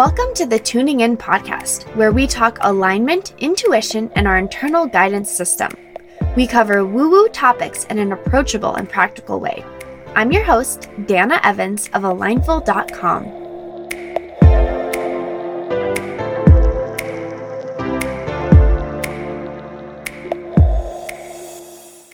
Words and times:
Welcome 0.00 0.32
to 0.36 0.46
the 0.46 0.58
Tuning 0.58 1.00
In 1.00 1.14
podcast, 1.18 1.84
where 1.94 2.10
we 2.10 2.26
talk 2.26 2.56
alignment, 2.62 3.34
intuition, 3.36 4.10
and 4.14 4.26
our 4.26 4.38
internal 4.38 4.86
guidance 4.86 5.30
system. 5.30 5.70
We 6.34 6.46
cover 6.46 6.86
woo 6.86 7.10
woo 7.10 7.28
topics 7.28 7.84
in 7.84 7.98
an 7.98 8.10
approachable 8.10 8.76
and 8.76 8.88
practical 8.88 9.40
way. 9.40 9.62
I'm 10.16 10.32
your 10.32 10.42
host, 10.42 10.88
Dana 11.04 11.38
Evans 11.44 11.88
of 11.88 12.04
Alignful.com. 12.04 13.24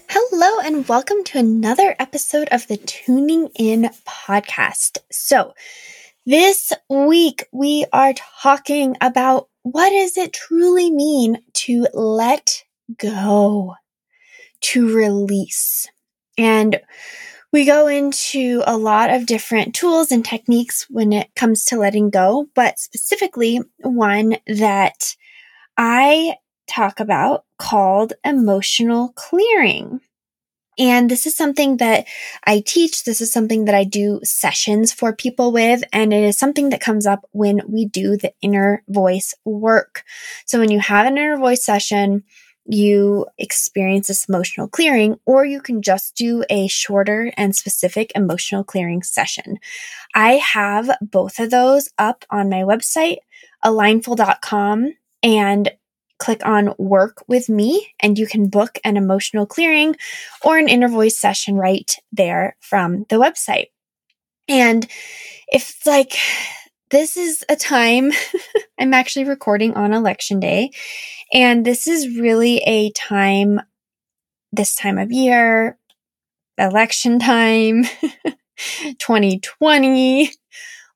Hello, 0.09 0.61
and 0.65 0.89
welcome 0.89 1.23
to 1.23 1.39
another 1.39 1.95
episode 2.01 2.48
of 2.51 2.66
the 2.66 2.79
Tuning 2.79 3.51
In 3.55 3.91
podcast. 4.05 4.98
So, 5.12 5.55
this 6.27 6.73
week 6.91 7.47
we 7.53 7.87
are 7.93 8.12
talking 8.43 8.97
about 9.01 9.48
what 9.62 9.91
does 9.91 10.16
it 10.16 10.33
truly 10.33 10.91
mean 10.91 11.39
to 11.52 11.87
let 11.95 12.65
go, 12.99 13.75
to 14.61 14.95
release. 14.95 15.87
And 16.37 16.80
we 17.52 17.65
go 17.65 17.87
into 17.87 18.62
a 18.66 18.77
lot 18.77 19.11
of 19.11 19.27
different 19.27 19.75
tools 19.75 20.11
and 20.11 20.25
techniques 20.25 20.87
when 20.91 21.12
it 21.12 21.33
comes 21.37 21.65
to 21.66 21.79
letting 21.79 22.11
go, 22.11 22.49
but 22.57 22.80
specifically 22.80 23.61
one 23.79 24.37
that 24.49 25.15
I 25.79 26.37
talk 26.66 26.99
about 26.99 27.45
called 27.59 28.15
emotional 28.24 29.13
clearing. 29.15 30.01
And 30.79 31.11
this 31.11 31.27
is 31.27 31.37
something 31.37 31.79
that 31.79 32.07
I 32.45 32.60
teach. 32.60 33.05
This 33.05 33.21
is 33.21 33.32
something 33.32 33.65
that 33.65 33.74
I 33.74 33.85
do 33.85 34.21
sessions 34.23 34.93
for 34.93 35.15
people 35.15 35.52
with. 35.52 35.82
And 35.93 36.13
it 36.13 36.23
is 36.23 36.38
something 36.38 36.71
that 36.71 36.80
comes 36.80 37.07
up 37.07 37.27
when 37.32 37.63
we 37.66 37.87
do 37.87 38.16
the 38.16 38.32
inner 38.43 38.82
voice 38.88 39.35
work. 39.45 40.04
So 40.45 40.60
when 40.60 40.71
you 40.71 40.80
have 40.80 41.07
an 41.07 41.16
inner 41.16 41.38
voice 41.38 41.65
session, 41.65 42.24
you 42.69 43.27
experience 43.38 44.09
this 44.09 44.29
emotional 44.29 44.69
clearing, 44.69 45.16
or 45.24 45.45
you 45.45 45.60
can 45.60 45.82
just 45.82 46.16
do 46.16 46.45
a 46.51 46.66
shorter 46.66 47.32
and 47.37 47.54
specific 47.54 48.10
emotional 48.15 48.65
clearing 48.65 49.02
session. 49.02 49.59
I 50.15 50.32
have 50.32 50.91
both 51.01 51.38
of 51.38 51.51
those 51.51 51.88
up 51.97 52.24
on 52.29 52.49
my 52.49 52.63
website, 52.63 53.19
alignful.com. 53.65 54.95
And 55.23 55.73
click 56.19 56.45
on 56.47 56.75
work 56.79 57.23
with 57.29 57.49
me 57.49 57.93
and 58.01 58.19
you 58.19 58.27
can 58.27 58.49
book 58.49 58.79
an 58.85 58.97
emotional 58.97 59.47
clearing 59.47 59.97
or 60.43 60.59
an 60.59 60.69
inner 60.69 60.89
voice 60.89 61.19
session 61.19 61.57
right 61.57 61.97
there 62.13 62.57
from 62.61 63.05
the 63.09 63.17
website. 63.17 63.67
And 64.49 64.84
if 65.49 65.71
it's 65.71 65.87
like, 65.87 66.17
this 66.91 67.17
is 67.17 67.44
a 67.49 67.56
time 67.56 68.12
I'm 68.78 68.94
actually 68.94 69.25
recording 69.25 69.75
on 69.75 69.93
election 69.93 70.39
day, 70.39 70.71
and 71.33 71.65
this 71.65 71.89
is 71.89 72.19
really 72.19 72.59
a 72.59 72.91
time, 72.93 73.61
this 74.53 74.75
time 74.75 74.99
of 74.99 75.11
year, 75.11 75.78
election 76.59 77.19
time, 77.19 77.84
2020. 78.99 80.31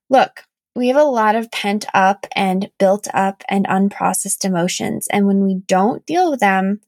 Look, 0.09 0.45
we 0.75 0.89
have 0.89 0.97
a 0.97 1.05
lot 1.05 1.35
of 1.35 1.51
pent 1.51 1.85
up 1.95 2.27
and 2.35 2.71
built 2.79 3.09
up 3.13 3.43
and 3.49 3.67
unprocessed 3.67 4.45
emotions. 4.45 5.09
And 5.11 5.27
when 5.27 5.45
we 5.45 5.57
don't 5.67 6.07
deal 6.07 6.31
with 6.31 6.41
them, 6.41 6.81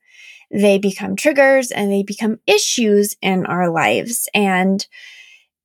they 0.51 0.79
become 0.79 1.17
triggers 1.17 1.71
and 1.71 1.91
they 1.91 2.03
become 2.03 2.41
issues 2.47 3.17
in 3.23 3.47
our 3.47 3.71
lives. 3.71 4.29
And 4.35 4.87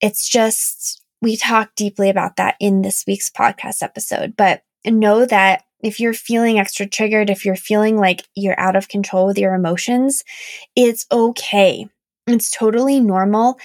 it's 0.01 0.27
just, 0.27 1.03
we 1.21 1.35
talk 1.35 1.75
deeply 1.75 2.09
about 2.09 2.37
that 2.37 2.55
in 2.59 2.81
this 2.81 3.03
week's 3.05 3.29
podcast 3.29 3.83
episode. 3.83 4.35
But 4.37 4.63
know 4.85 5.25
that 5.25 5.63
if 5.81 5.99
you're 5.99 6.13
feeling 6.13 6.59
extra 6.59 6.87
triggered, 6.87 7.29
if 7.29 7.45
you're 7.45 7.55
feeling 7.55 7.97
like 7.97 8.27
you're 8.35 8.59
out 8.59 8.75
of 8.75 8.87
control 8.87 9.27
with 9.27 9.37
your 9.37 9.53
emotions, 9.53 10.23
it's 10.75 11.05
okay. 11.11 11.87
It's 12.27 12.51
totally 12.51 12.99
normal. 12.99 13.57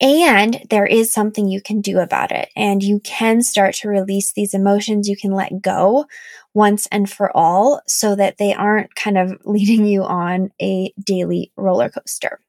And 0.00 0.64
there 0.70 0.86
is 0.86 1.12
something 1.12 1.48
you 1.48 1.60
can 1.60 1.80
do 1.80 1.98
about 1.98 2.30
it. 2.30 2.50
And 2.54 2.82
you 2.82 3.00
can 3.00 3.42
start 3.42 3.74
to 3.76 3.88
release 3.88 4.32
these 4.32 4.54
emotions. 4.54 5.08
You 5.08 5.16
can 5.16 5.32
let 5.32 5.60
go 5.60 6.06
once 6.54 6.86
and 6.92 7.10
for 7.10 7.36
all 7.36 7.80
so 7.88 8.14
that 8.14 8.38
they 8.38 8.54
aren't 8.54 8.94
kind 8.94 9.18
of 9.18 9.38
leading 9.44 9.86
you 9.86 10.04
on 10.04 10.50
a 10.60 10.92
daily 11.04 11.52
roller 11.56 11.88
coaster. 11.88 12.40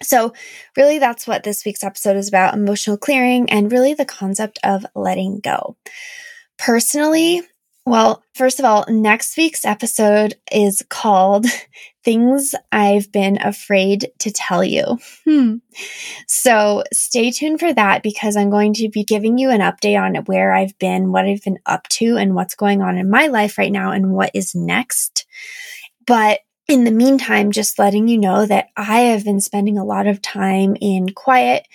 So, 0.00 0.32
really, 0.76 1.00
that's 1.00 1.26
what 1.26 1.42
this 1.42 1.64
week's 1.64 1.82
episode 1.82 2.16
is 2.16 2.28
about 2.28 2.54
emotional 2.54 2.96
clearing 2.96 3.50
and 3.50 3.72
really 3.72 3.94
the 3.94 4.04
concept 4.04 4.60
of 4.62 4.86
letting 4.94 5.40
go. 5.40 5.76
Personally, 6.56 7.42
well, 7.88 8.22
first 8.34 8.58
of 8.58 8.66
all, 8.66 8.84
next 8.88 9.36
week's 9.36 9.64
episode 9.64 10.34
is 10.52 10.84
called 10.90 11.46
Things 12.04 12.54
I've 12.70 13.10
Been 13.10 13.40
Afraid 13.40 14.12
to 14.18 14.30
Tell 14.30 14.62
You. 14.62 14.98
Hmm. 15.24 15.56
So 16.26 16.84
stay 16.92 17.30
tuned 17.30 17.60
for 17.60 17.72
that 17.72 18.02
because 18.02 18.36
I'm 18.36 18.50
going 18.50 18.74
to 18.74 18.90
be 18.90 19.04
giving 19.04 19.38
you 19.38 19.50
an 19.50 19.60
update 19.60 20.00
on 20.00 20.14
where 20.26 20.52
I've 20.52 20.78
been, 20.78 21.12
what 21.12 21.24
I've 21.24 21.42
been 21.42 21.58
up 21.64 21.88
to, 21.88 22.16
and 22.16 22.34
what's 22.34 22.54
going 22.54 22.82
on 22.82 22.98
in 22.98 23.10
my 23.10 23.26
life 23.28 23.56
right 23.56 23.72
now 23.72 23.90
and 23.92 24.12
what 24.12 24.30
is 24.34 24.54
next. 24.54 25.26
But 26.06 26.40
in 26.68 26.84
the 26.84 26.90
meantime, 26.90 27.52
just 27.52 27.78
letting 27.78 28.06
you 28.06 28.18
know 28.18 28.44
that 28.44 28.68
I 28.76 29.00
have 29.00 29.24
been 29.24 29.40
spending 29.40 29.78
a 29.78 29.84
lot 29.84 30.06
of 30.06 30.20
time 30.20 30.76
in 30.80 31.08
quiet 31.14 31.66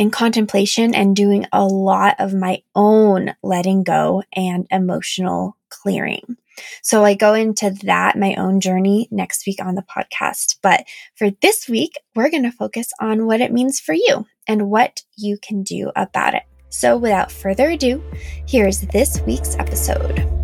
in 0.00 0.10
contemplation 0.10 0.94
and 0.94 1.14
doing 1.14 1.44
a 1.52 1.62
lot 1.62 2.16
of 2.18 2.32
my 2.32 2.62
own 2.74 3.34
letting 3.42 3.82
go 3.82 4.22
and 4.34 4.66
emotional 4.70 5.58
clearing. 5.68 6.38
So 6.82 7.04
I 7.04 7.12
go 7.12 7.34
into 7.34 7.68
that, 7.82 8.16
my 8.16 8.34
own 8.36 8.60
journey 8.60 9.08
next 9.10 9.46
week 9.46 9.62
on 9.62 9.74
the 9.74 9.82
podcast. 9.82 10.56
But 10.62 10.84
for 11.16 11.28
this 11.42 11.68
week, 11.68 11.92
we're 12.14 12.30
going 12.30 12.44
to 12.44 12.50
focus 12.50 12.90
on 12.98 13.26
what 13.26 13.42
it 13.42 13.52
means 13.52 13.78
for 13.78 13.92
you 13.92 14.24
and 14.48 14.70
what 14.70 15.02
you 15.18 15.36
can 15.36 15.62
do 15.62 15.92
about 15.94 16.32
it. 16.32 16.44
So 16.70 16.96
without 16.96 17.30
further 17.30 17.68
ado, 17.68 18.02
here's 18.46 18.80
this 18.80 19.20
week's 19.26 19.54
episode. 19.58 20.39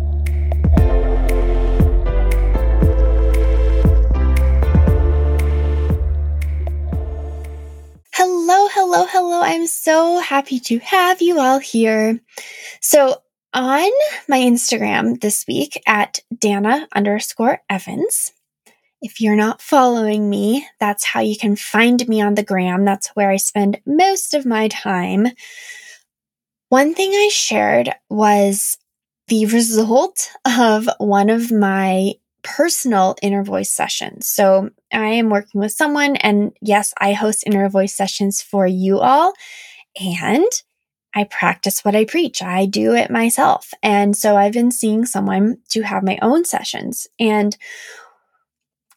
Hello, 8.89 9.05
hello. 9.05 9.41
I'm 9.41 9.67
so 9.67 10.19
happy 10.19 10.61
to 10.61 10.79
have 10.79 11.21
you 11.21 11.41
all 11.41 11.59
here. 11.59 12.21
So, 12.79 13.21
on 13.53 13.91
my 14.29 14.39
Instagram 14.39 15.19
this 15.19 15.43
week 15.45 15.83
at 15.85 16.19
Dana 16.33 16.87
underscore 16.95 17.59
Evans, 17.69 18.31
if 19.01 19.19
you're 19.19 19.35
not 19.35 19.61
following 19.61 20.29
me, 20.29 20.65
that's 20.79 21.03
how 21.03 21.19
you 21.19 21.35
can 21.35 21.57
find 21.57 22.07
me 22.07 22.21
on 22.21 22.35
the 22.35 22.45
gram. 22.45 22.85
That's 22.85 23.09
where 23.09 23.29
I 23.29 23.35
spend 23.35 23.81
most 23.85 24.33
of 24.33 24.45
my 24.45 24.69
time. 24.69 25.27
One 26.69 26.93
thing 26.93 27.11
I 27.11 27.27
shared 27.29 27.93
was 28.09 28.77
the 29.27 29.47
result 29.47 30.31
of 30.45 30.87
one 30.97 31.29
of 31.29 31.51
my 31.51 32.13
personal 32.47 33.15
inner 33.21 33.43
voice 33.43 33.69
sessions. 33.69 34.25
So 34.25 34.69
I 34.93 35.07
am 35.07 35.29
working 35.29 35.59
with 35.59 35.73
someone, 35.73 36.15
and 36.15 36.53
yes, 36.61 36.93
I 36.97 37.11
host 37.11 37.43
inner 37.45 37.67
voice 37.67 37.93
sessions 37.93 38.41
for 38.41 38.65
you 38.65 38.99
all. 38.99 39.33
And 39.99 40.45
I 41.13 41.25
practice 41.25 41.83
what 41.83 41.95
I 41.95 42.05
preach. 42.05 42.41
I 42.41 42.65
do 42.65 42.93
it 42.93 43.11
myself. 43.11 43.73
And 43.83 44.15
so 44.15 44.37
I've 44.37 44.53
been 44.53 44.71
seeing 44.71 45.05
someone 45.05 45.57
to 45.69 45.81
have 45.81 46.03
my 46.03 46.17
own 46.21 46.45
sessions. 46.45 47.07
And 47.19 47.57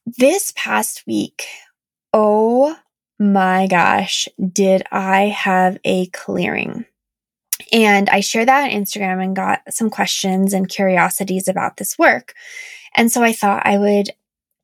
this 0.06 0.53
past 0.55 1.03
week, 1.07 1.47
oh 2.13 2.77
my 3.19 3.66
gosh, 3.66 4.28
did 4.53 4.83
I 4.92 5.25
have 5.25 5.78
a 5.84 6.07
clearing. 6.07 6.84
And 7.72 8.09
I 8.09 8.21
shared 8.21 8.48
that 8.48 8.65
on 8.65 8.71
Instagram 8.71 9.22
and 9.22 9.34
got 9.34 9.60
some 9.71 9.91
questions 9.91 10.53
and 10.53 10.69
curiosities 10.69 11.48
about 11.48 11.78
this 11.78 11.98
work. 11.98 12.34
And 12.95 13.10
so 13.10 13.22
I 13.22 13.33
thought 13.33 13.66
I 13.66 13.78
would 13.78 14.10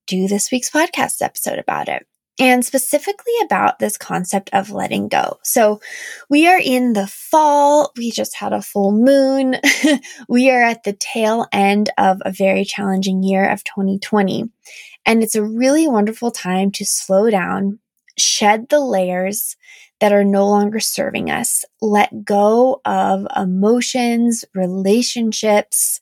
do 0.06 0.28
this 0.28 0.50
week's 0.50 0.70
podcast 0.70 1.23
episode 1.23 1.58
about 1.58 1.88
it 1.88 2.06
and 2.38 2.64
specifically 2.64 3.32
about 3.44 3.78
this 3.78 3.96
concept 3.96 4.50
of 4.52 4.70
letting 4.70 5.08
go. 5.08 5.38
So 5.43 5.81
we 6.28 6.46
are 6.46 6.61
in 6.62 6.93
the 6.93 7.06
fall. 7.06 7.93
We 7.96 8.11
just 8.11 8.37
had 8.37 8.52
a 8.52 8.62
full 8.62 8.93
moon. 8.93 9.56
we 10.28 10.50
are 10.50 10.62
at 10.62 10.84
the 10.84 10.93
tail 10.93 11.46
end 11.52 11.90
of 11.96 12.19
a 12.25 12.32
very 12.32 12.64
challenging 12.64 13.23
year 13.23 13.49
of 13.49 13.64
2020. 13.64 14.50
And 15.06 15.23
it's 15.23 15.37
a 15.37 15.44
really 15.44 15.88
wonderful 15.88 16.31
time 16.31 16.73
to 16.73 16.84
slow 16.84 17.31
down, 17.31 17.78
shed 18.19 18.69
the 18.69 18.81
layers 18.81 19.56
that 20.00 20.12
are 20.12 20.25
no 20.25 20.46
longer 20.46 20.81
serving 20.81 21.31
us, 21.31 21.64
let 21.81 22.25
go 22.25 22.82
of 22.84 23.26
emotions, 23.34 24.44
relationships, 24.55 26.00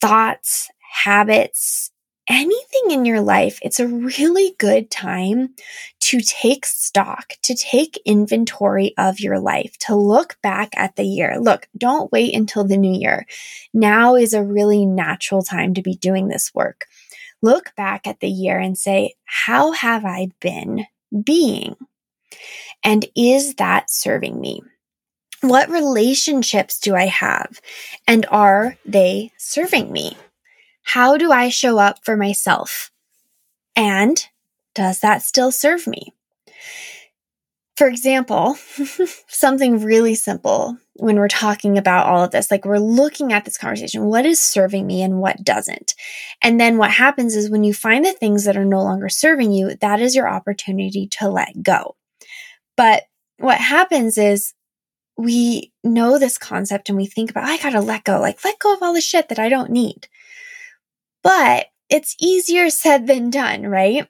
thoughts, 0.00 0.68
habits, 0.90 1.90
anything 2.28 2.90
in 2.90 3.04
your 3.04 3.20
life, 3.20 3.58
it's 3.62 3.80
a 3.80 3.88
really 3.88 4.54
good 4.58 4.90
time 4.90 5.54
to 6.00 6.20
take 6.20 6.66
stock, 6.66 7.32
to 7.42 7.54
take 7.54 8.00
inventory 8.04 8.94
of 8.98 9.20
your 9.20 9.38
life, 9.38 9.76
to 9.78 9.94
look 9.94 10.36
back 10.42 10.70
at 10.76 10.96
the 10.96 11.04
year. 11.04 11.38
Look, 11.40 11.68
don't 11.76 12.12
wait 12.12 12.34
until 12.34 12.64
the 12.64 12.76
new 12.76 12.98
year. 12.98 13.26
Now 13.72 14.16
is 14.16 14.34
a 14.34 14.44
really 14.44 14.86
natural 14.86 15.42
time 15.42 15.74
to 15.74 15.82
be 15.82 15.94
doing 15.96 16.28
this 16.28 16.54
work. 16.54 16.86
Look 17.42 17.74
back 17.76 18.06
at 18.06 18.20
the 18.20 18.28
year 18.28 18.58
and 18.58 18.76
say, 18.76 19.14
how 19.24 19.72
have 19.72 20.04
I 20.04 20.28
been 20.40 20.86
being? 21.24 21.74
And 22.84 23.06
is 23.16 23.54
that 23.54 23.90
serving 23.90 24.40
me? 24.40 24.62
What 25.40 25.70
relationships 25.70 26.78
do 26.78 26.94
I 26.94 27.06
have? 27.06 27.60
And 28.06 28.26
are 28.30 28.76
they 28.84 29.32
serving 29.38 29.90
me? 29.90 30.16
How 30.92 31.16
do 31.16 31.30
I 31.30 31.50
show 31.50 31.78
up 31.78 32.04
for 32.04 32.16
myself? 32.16 32.90
And 33.76 34.26
does 34.74 34.98
that 34.98 35.22
still 35.22 35.52
serve 35.52 35.86
me? 35.86 36.14
For 37.76 37.86
example, 37.86 38.56
something 39.28 39.84
really 39.84 40.16
simple 40.16 40.76
when 40.94 41.14
we're 41.14 41.28
talking 41.28 41.78
about 41.78 42.06
all 42.06 42.24
of 42.24 42.32
this, 42.32 42.50
like 42.50 42.64
we're 42.64 42.78
looking 42.78 43.32
at 43.32 43.44
this 43.44 43.56
conversation, 43.56 44.06
what 44.06 44.26
is 44.26 44.40
serving 44.40 44.84
me 44.84 45.00
and 45.00 45.20
what 45.20 45.44
doesn't? 45.44 45.94
And 46.42 46.60
then 46.60 46.76
what 46.76 46.90
happens 46.90 47.36
is 47.36 47.48
when 47.48 47.62
you 47.62 47.72
find 47.72 48.04
the 48.04 48.12
things 48.12 48.44
that 48.44 48.56
are 48.56 48.64
no 48.64 48.82
longer 48.82 49.08
serving 49.08 49.52
you, 49.52 49.76
that 49.76 50.00
is 50.00 50.16
your 50.16 50.28
opportunity 50.28 51.06
to 51.20 51.28
let 51.28 51.62
go. 51.62 51.94
But 52.76 53.04
what 53.38 53.58
happens 53.58 54.18
is 54.18 54.54
we 55.16 55.72
know 55.84 56.18
this 56.18 56.36
concept 56.36 56.88
and 56.88 56.98
we 56.98 57.06
think 57.06 57.30
about, 57.30 57.44
I 57.44 57.58
gotta 57.58 57.80
let 57.80 58.02
go, 58.02 58.18
like 58.18 58.44
let 58.44 58.58
go 58.58 58.74
of 58.74 58.82
all 58.82 58.92
the 58.92 59.00
shit 59.00 59.28
that 59.28 59.38
I 59.38 59.48
don't 59.48 59.70
need. 59.70 60.08
But 61.22 61.66
it's 61.88 62.16
easier 62.20 62.70
said 62.70 63.06
than 63.06 63.30
done, 63.30 63.62
right? 63.62 64.06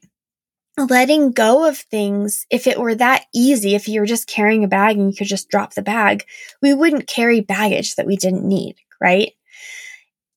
Letting 0.78 1.32
go 1.32 1.68
of 1.68 1.78
things, 1.78 2.46
if 2.50 2.66
it 2.66 2.78
were 2.78 2.94
that 2.94 3.24
easy, 3.34 3.74
if 3.74 3.88
you 3.88 4.00
were 4.00 4.06
just 4.06 4.28
carrying 4.28 4.64
a 4.64 4.68
bag 4.68 4.96
and 4.96 5.10
you 5.10 5.16
could 5.16 5.26
just 5.26 5.48
drop 5.48 5.74
the 5.74 5.82
bag, 5.82 6.24
we 6.62 6.72
wouldn't 6.72 7.06
carry 7.06 7.40
baggage 7.40 7.96
that 7.96 8.06
we 8.06 8.16
didn't 8.16 8.44
need, 8.44 8.76
right? 9.00 9.32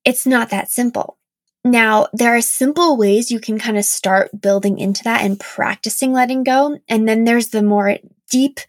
It's 0.04 0.25
not 0.25 0.50
that 0.50 0.70
simple. 0.70 1.18
Now, 1.64 2.08
there 2.12 2.36
are 2.36 2.42
simple 2.42 2.98
ways 2.98 3.31
you 3.31 3.40
can 3.40 3.58
kind 3.58 3.78
of 3.78 3.86
start 3.86 4.42
building 4.42 4.80
into 4.80 5.04
that 5.04 5.22
and 5.22 5.40
practicing 5.40 6.12
letting 6.12 6.44
go. 6.44 6.80
And 6.90 7.08
then 7.08 7.24
there's 7.24 7.50
the 7.50 7.64
more 7.64 7.98
deep 8.30 8.60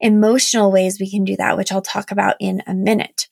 emotional 0.00 0.70
ways 0.70 1.00
we 1.00 1.10
can 1.10 1.24
do 1.24 1.36
that, 1.36 1.56
which 1.56 1.72
I'll 1.72 1.82
talk 1.82 2.12
about 2.12 2.36
in 2.38 2.62
a 2.66 2.74
minute. 2.74 3.28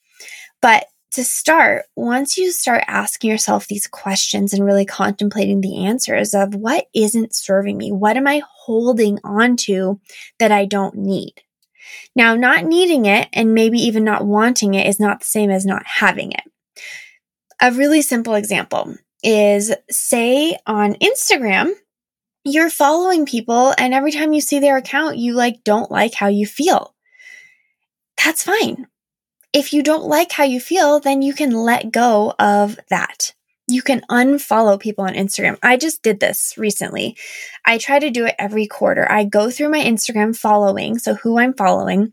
But 0.61 0.87
to 1.12 1.25
start, 1.25 1.85
once 1.94 2.37
you 2.37 2.50
start 2.50 2.85
asking 2.87 3.31
yourself 3.31 3.67
these 3.67 3.87
questions 3.87 4.53
and 4.53 4.64
really 4.64 4.85
contemplating 4.85 5.61
the 5.61 5.87
answers 5.87 6.35
of 6.35 6.55
what 6.55 6.87
isn't 6.94 7.35
serving 7.35 7.79
me, 7.79 7.93
what 7.93 8.17
am 8.17 8.26
I 8.26 8.43
holding 8.47 9.19
on 9.25 9.56
to 9.58 10.00
that 10.38 10.53
I 10.53 10.67
don't 10.67 10.97
need? 10.97 11.43
Now, 12.14 12.35
not 12.35 12.64
needing 12.64 13.06
it 13.06 13.29
and 13.32 13.55
maybe 13.55 13.79
even 13.79 14.05
not 14.05 14.26
wanting 14.26 14.75
it 14.75 14.87
is 14.87 15.00
not 15.00 15.20
the 15.20 15.26
same 15.26 15.50
as 15.50 15.64
not 15.64 15.87
having 15.87 16.32
it. 16.32 16.43
A 17.61 17.73
really 17.73 18.02
simple 18.02 18.35
example 18.35 18.94
is 19.23 19.73
say 19.91 20.59
on 20.67 20.94
Instagram, 20.94 21.73
you're 22.44 22.70
following 22.70 23.26
people 23.26 23.75
and 23.79 23.94
every 23.94 24.12
time 24.12 24.32
you 24.32 24.41
see 24.41 24.59
their 24.59 24.76
account, 24.76 25.17
you 25.17 25.35
like 25.35 25.64
don't 25.64 25.91
like 25.91 26.14
how 26.14 26.29
you 26.29 26.47
feel. 26.47 26.94
That's 28.23 28.43
fine. 28.43 28.87
If 29.56 29.73
you 29.73 29.82
don't 29.82 30.05
like 30.05 30.32
how 30.32 30.44
you 30.44 30.61
feel, 30.61 31.00
then 31.00 31.23
you 31.23 31.32
can 31.32 31.50
let 31.50 31.91
go 31.91 32.35
of 32.38 32.79
that. 32.91 33.32
You 33.67 33.81
can 33.81 34.03
unfollow 34.11 34.79
people 34.79 35.06
on 35.06 35.14
Instagram. 35.14 35.56
I 35.62 35.79
just 35.79 36.03
did 36.03 36.20
this 36.20 36.58
recently. 36.58 37.17
I 37.64 37.79
try 37.79 37.99
to 37.99 38.11
do 38.11 38.26
it 38.26 38.35
every 38.38 38.67
quarter. 38.67 39.11
I 39.11 39.25
go 39.25 39.50
through 39.50 39.70
my 39.70 39.82
Instagram 39.82 40.37
following, 40.37 40.99
so 40.99 41.14
who 41.14 41.38
I'm 41.38 41.55
following, 41.55 42.12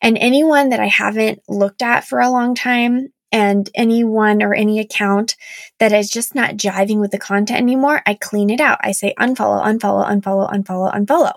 and 0.00 0.16
anyone 0.16 0.70
that 0.70 0.80
I 0.80 0.86
haven't 0.86 1.42
looked 1.46 1.82
at 1.82 2.08
for 2.08 2.20
a 2.20 2.30
long 2.30 2.54
time, 2.54 3.12
and 3.30 3.68
anyone 3.74 4.42
or 4.42 4.54
any 4.54 4.80
account 4.80 5.36
that 5.80 5.92
is 5.92 6.08
just 6.08 6.34
not 6.34 6.56
jiving 6.56 7.00
with 7.00 7.10
the 7.10 7.18
content 7.18 7.60
anymore, 7.60 8.00
I 8.06 8.14
clean 8.14 8.48
it 8.48 8.62
out. 8.62 8.78
I 8.80 8.92
say 8.92 9.12
unfollow, 9.20 9.62
unfollow, 9.62 10.08
unfollow, 10.08 10.50
unfollow, 10.50 10.94
unfollow. 10.94 11.34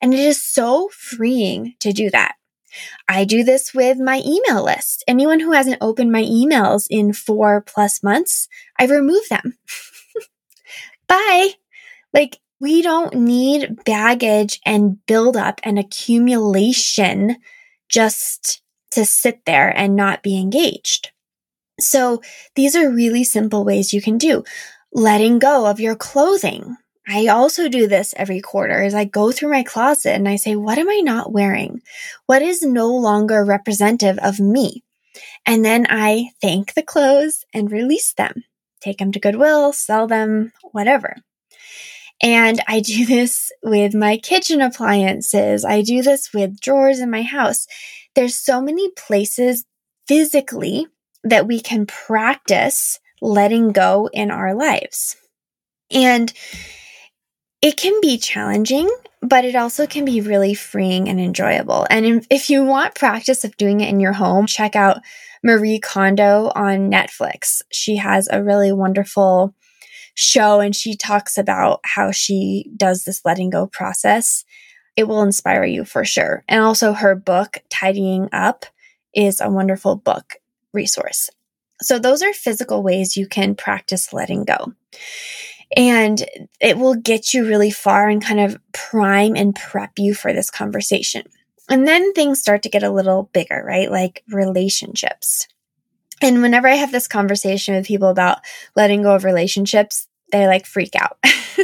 And 0.00 0.14
it 0.14 0.20
is 0.20 0.42
so 0.42 0.88
freeing 0.88 1.74
to 1.80 1.92
do 1.92 2.08
that. 2.08 2.37
I 3.08 3.24
do 3.24 3.44
this 3.44 3.74
with 3.74 3.98
my 3.98 4.22
email 4.24 4.64
list. 4.64 5.04
Anyone 5.06 5.40
who 5.40 5.52
hasn't 5.52 5.78
opened 5.80 6.12
my 6.12 6.22
emails 6.22 6.86
in 6.90 7.12
four 7.12 7.60
plus 7.60 8.02
months, 8.02 8.48
I 8.78 8.86
remove 8.86 9.28
them. 9.28 9.58
Bye. 11.08 11.50
Like, 12.12 12.40
we 12.60 12.82
don't 12.82 13.14
need 13.14 13.84
baggage 13.84 14.60
and 14.66 15.04
buildup 15.06 15.60
and 15.62 15.78
accumulation 15.78 17.36
just 17.88 18.62
to 18.90 19.04
sit 19.04 19.44
there 19.44 19.68
and 19.76 19.94
not 19.94 20.22
be 20.22 20.38
engaged. 20.38 21.12
So 21.80 22.20
these 22.56 22.74
are 22.74 22.90
really 22.90 23.24
simple 23.24 23.64
ways 23.64 23.92
you 23.92 24.02
can 24.02 24.18
do. 24.18 24.42
Letting 24.92 25.38
go 25.38 25.66
of 25.66 25.80
your 25.80 25.94
clothing. 25.94 26.76
I 27.08 27.28
also 27.28 27.68
do 27.68 27.86
this 27.86 28.12
every 28.18 28.40
quarter 28.40 28.82
as 28.82 28.94
I 28.94 29.04
go 29.04 29.32
through 29.32 29.50
my 29.50 29.62
closet 29.62 30.12
and 30.12 30.28
I 30.28 30.36
say, 30.36 30.56
what 30.56 30.76
am 30.76 30.90
I 30.90 31.00
not 31.02 31.32
wearing? 31.32 31.80
What 32.26 32.42
is 32.42 32.62
no 32.62 32.94
longer 32.94 33.44
representative 33.44 34.18
of 34.18 34.38
me? 34.38 34.84
And 35.46 35.64
then 35.64 35.86
I 35.88 36.30
thank 36.42 36.74
the 36.74 36.82
clothes 36.82 37.46
and 37.54 37.72
release 37.72 38.12
them, 38.12 38.44
take 38.82 38.98
them 38.98 39.10
to 39.12 39.20
Goodwill, 39.20 39.72
sell 39.72 40.06
them, 40.06 40.52
whatever. 40.72 41.16
And 42.22 42.60
I 42.68 42.80
do 42.80 43.06
this 43.06 43.50
with 43.62 43.94
my 43.94 44.18
kitchen 44.18 44.60
appliances. 44.60 45.64
I 45.64 45.80
do 45.80 46.02
this 46.02 46.32
with 46.34 46.60
drawers 46.60 47.00
in 47.00 47.10
my 47.10 47.22
house. 47.22 47.66
There's 48.14 48.36
so 48.36 48.60
many 48.60 48.90
places 48.90 49.64
physically 50.06 50.86
that 51.24 51.46
we 51.46 51.60
can 51.60 51.86
practice 51.86 53.00
letting 53.22 53.72
go 53.72 54.10
in 54.12 54.30
our 54.30 54.54
lives. 54.54 55.16
And 55.90 56.32
it 57.60 57.76
can 57.76 58.00
be 58.00 58.18
challenging, 58.18 58.88
but 59.20 59.44
it 59.44 59.56
also 59.56 59.86
can 59.86 60.04
be 60.04 60.20
really 60.20 60.54
freeing 60.54 61.08
and 61.08 61.20
enjoyable. 61.20 61.86
And 61.90 62.26
if 62.30 62.50
you 62.50 62.64
want 62.64 62.94
practice 62.94 63.44
of 63.44 63.56
doing 63.56 63.80
it 63.80 63.88
in 63.88 64.00
your 64.00 64.12
home, 64.12 64.46
check 64.46 64.76
out 64.76 65.00
Marie 65.42 65.78
Kondo 65.80 66.52
on 66.54 66.90
Netflix. 66.90 67.62
She 67.72 67.96
has 67.96 68.28
a 68.30 68.42
really 68.42 68.72
wonderful 68.72 69.54
show 70.14 70.60
and 70.60 70.74
she 70.74 70.96
talks 70.96 71.38
about 71.38 71.80
how 71.84 72.10
she 72.10 72.70
does 72.76 73.04
this 73.04 73.24
letting 73.24 73.50
go 73.50 73.66
process. 73.66 74.44
It 74.96 75.04
will 75.06 75.22
inspire 75.22 75.64
you 75.64 75.84
for 75.84 76.04
sure. 76.04 76.44
And 76.48 76.60
also 76.60 76.92
her 76.92 77.14
book, 77.14 77.58
Tidying 77.70 78.28
Up, 78.32 78.66
is 79.14 79.40
a 79.40 79.50
wonderful 79.50 79.96
book 79.96 80.34
resource. 80.72 81.30
So 81.80 81.98
those 81.98 82.22
are 82.22 82.32
physical 82.32 82.82
ways 82.82 83.16
you 83.16 83.28
can 83.28 83.54
practice 83.54 84.12
letting 84.12 84.44
go. 84.44 84.72
And 85.76 86.24
it 86.60 86.78
will 86.78 86.94
get 86.94 87.34
you 87.34 87.46
really 87.46 87.70
far 87.70 88.08
and 88.08 88.24
kind 88.24 88.40
of 88.40 88.58
prime 88.72 89.36
and 89.36 89.54
prep 89.54 89.92
you 89.98 90.14
for 90.14 90.32
this 90.32 90.50
conversation. 90.50 91.22
And 91.68 91.86
then 91.86 92.12
things 92.14 92.40
start 92.40 92.62
to 92.62 92.70
get 92.70 92.82
a 92.82 92.90
little 92.90 93.30
bigger, 93.32 93.62
right? 93.66 93.90
Like 93.90 94.22
relationships. 94.30 95.46
And 96.22 96.42
whenever 96.42 96.66
I 96.66 96.74
have 96.74 96.90
this 96.90 97.06
conversation 97.06 97.74
with 97.74 97.86
people 97.86 98.08
about 98.08 98.38
letting 98.74 99.02
go 99.02 99.14
of 99.14 99.24
relationships, 99.24 100.08
they 100.32 100.46
like 100.46 100.66
freak 100.66 100.94
out 100.96 101.18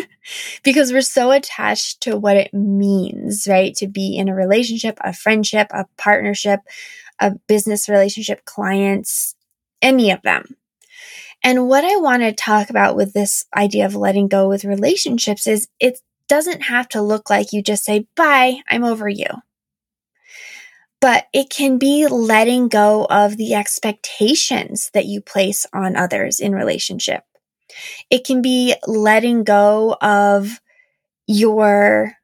because 0.63 0.93
we're 0.93 1.03
so 1.03 1.33
attached 1.33 2.03
to 2.03 2.17
what 2.17 2.37
it 2.37 2.55
means, 2.55 3.47
right? 3.49 3.75
To 3.77 3.89
be 3.89 4.17
in 4.17 4.29
a 4.29 4.35
relationship, 4.35 4.99
a 5.03 5.13
friendship, 5.13 5.69
a 5.71 5.87
partnership, 5.97 6.61
a 7.19 7.33
business 7.47 7.89
relationship, 7.89 8.45
clients, 8.45 9.35
any 9.83 10.11
of 10.11 10.23
them. 10.23 10.57
And 11.45 11.69
what 11.69 11.85
I 11.85 11.97
want 11.97 12.23
to 12.23 12.33
talk 12.33 12.71
about 12.71 12.97
with 12.97 13.13
this 13.13 13.45
idea 13.55 13.85
of 13.85 13.95
letting 13.95 14.29
go 14.29 14.49
with 14.49 14.65
relationships 14.65 15.47
is 15.47 15.69
it 15.79 16.01
doesn't 16.27 16.63
have 16.63 16.89
to 16.89 17.03
look 17.03 17.29
like 17.29 17.53
you 17.53 17.63
just 17.63 17.85
say, 17.85 18.07
bye, 18.17 18.63
I'm 18.69 18.83
over 18.83 19.07
you. 19.07 19.27
But 21.03 21.27
it 21.35 21.51
can 21.51 21.77
be 21.77 22.07
letting 22.07 22.69
go 22.69 23.05
of 23.11 23.37
the 23.37 23.53
expectations 23.53 24.91
that 24.95 25.05
you 25.05 25.21
place 25.21 25.67
on 25.75 25.97
others 25.97 26.41
in 26.41 26.55
relationship. 26.55 27.25
It 28.09 28.25
can 28.25 28.41
be 28.41 28.75
letting 28.87 29.45
go 29.45 29.99
of 30.01 30.63
your 31.27 32.15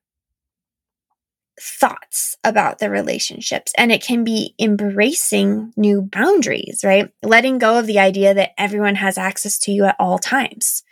thoughts 1.60 2.36
about 2.42 2.78
the 2.78 2.88
relationships 2.88 3.72
and 3.76 3.92
it 3.92 4.02
can 4.02 4.24
be 4.24 4.54
embracing 4.58 5.72
new 5.76 6.00
boundaries, 6.02 6.80
right? 6.82 7.10
Letting 7.22 7.58
go 7.58 7.78
of 7.78 7.86
the 7.86 7.98
idea 7.98 8.32
that 8.32 8.52
everyone 8.58 8.94
has 8.94 9.18
access 9.18 9.58
to 9.60 9.72
you 9.72 9.84
at 9.84 9.96
all 9.98 10.18
times, 10.18 10.82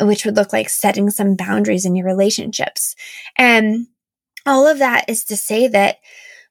which 0.00 0.24
would 0.24 0.36
look 0.36 0.52
like 0.52 0.68
setting 0.68 1.08
some 1.10 1.36
boundaries 1.36 1.84
in 1.84 1.94
your 1.94 2.06
relationships. 2.06 2.96
And 3.36 3.86
all 4.44 4.66
of 4.66 4.78
that 4.78 5.08
is 5.08 5.24
to 5.26 5.36
say 5.36 5.68
that 5.68 5.98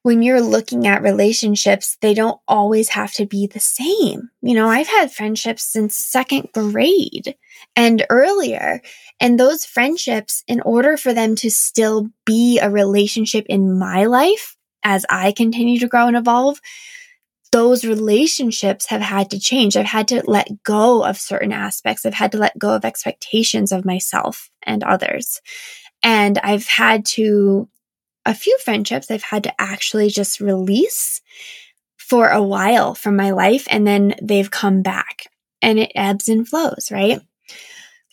when 0.03 0.22
you're 0.24 0.41
looking 0.41 0.88
at 0.88 1.03
relationships, 1.03 1.98
they 2.01 2.13
don't 2.13 2.39
always 2.48 2.89
have 2.89 3.13
to 3.13 3.25
be 3.25 3.48
the 3.48 3.60
same. 3.60 4.29
You 4.41 4.55
know, 4.55 4.67
I've 4.67 4.88
had 4.88 5.12
friendships 5.12 5.63
since 5.63 5.96
second 5.96 6.50
grade 6.53 7.36
and 7.75 8.05
earlier. 8.10 8.81
And 9.20 9.39
those 9.39 9.65
friendships, 9.65 10.43
in 10.48 10.62
order 10.62 10.98
for 10.98 11.13
them 11.13 11.36
to 11.36 11.51
still 11.51 12.10
be 12.25 12.60
a 12.60 12.70
relationship 12.70 13.46
in 13.48 13.77
my 13.77 14.05
life 14.05 14.58
as 14.84 15.05
I 15.10 15.31
continue 15.31 15.79
to 15.79 15.88
grow 15.88 16.08
and 16.08 16.17
evolve, 16.17 16.60
those 17.51 17.86
relationships 17.86 18.88
have 18.88 19.01
had 19.01 19.29
to 19.31 19.39
change. 19.39 19.75
I've 19.75 19.86
had 19.86 20.08
to 20.08 20.24
let 20.25 20.63
go 20.63 21.03
of 21.03 21.20
certain 21.20 21.51
aspects. 21.51 22.05
I've 22.05 22.13
had 22.13 22.31
to 22.31 22.38
let 22.38 22.58
go 22.58 22.74
of 22.74 22.86
expectations 22.86 23.72
of 23.72 23.86
myself 23.86 24.50
and 24.63 24.84
others. 24.84 25.41
And 26.01 26.39
I've 26.39 26.65
had 26.65 27.05
to, 27.08 27.70
a 28.25 28.34
few 28.34 28.58
friendships 28.60 29.10
I've 29.10 29.24
had 29.24 29.44
to 29.44 29.62
actually 29.62 30.10
just 30.10 30.40
release 30.40 31.22
for 31.98 32.30
a 32.30 32.44
while 32.44 32.94
from 32.96 33.16
my 33.16 33.32
life. 33.32 33.68
And 33.70 33.86
then 33.86 34.16
they've 34.22 34.51
come 34.51 34.82
back 34.82 35.28
and 35.62 35.80
it 35.80 35.92
ebbs 35.96 36.30
and 36.30 36.48
flows, 36.48 36.90
right? 36.92 37.22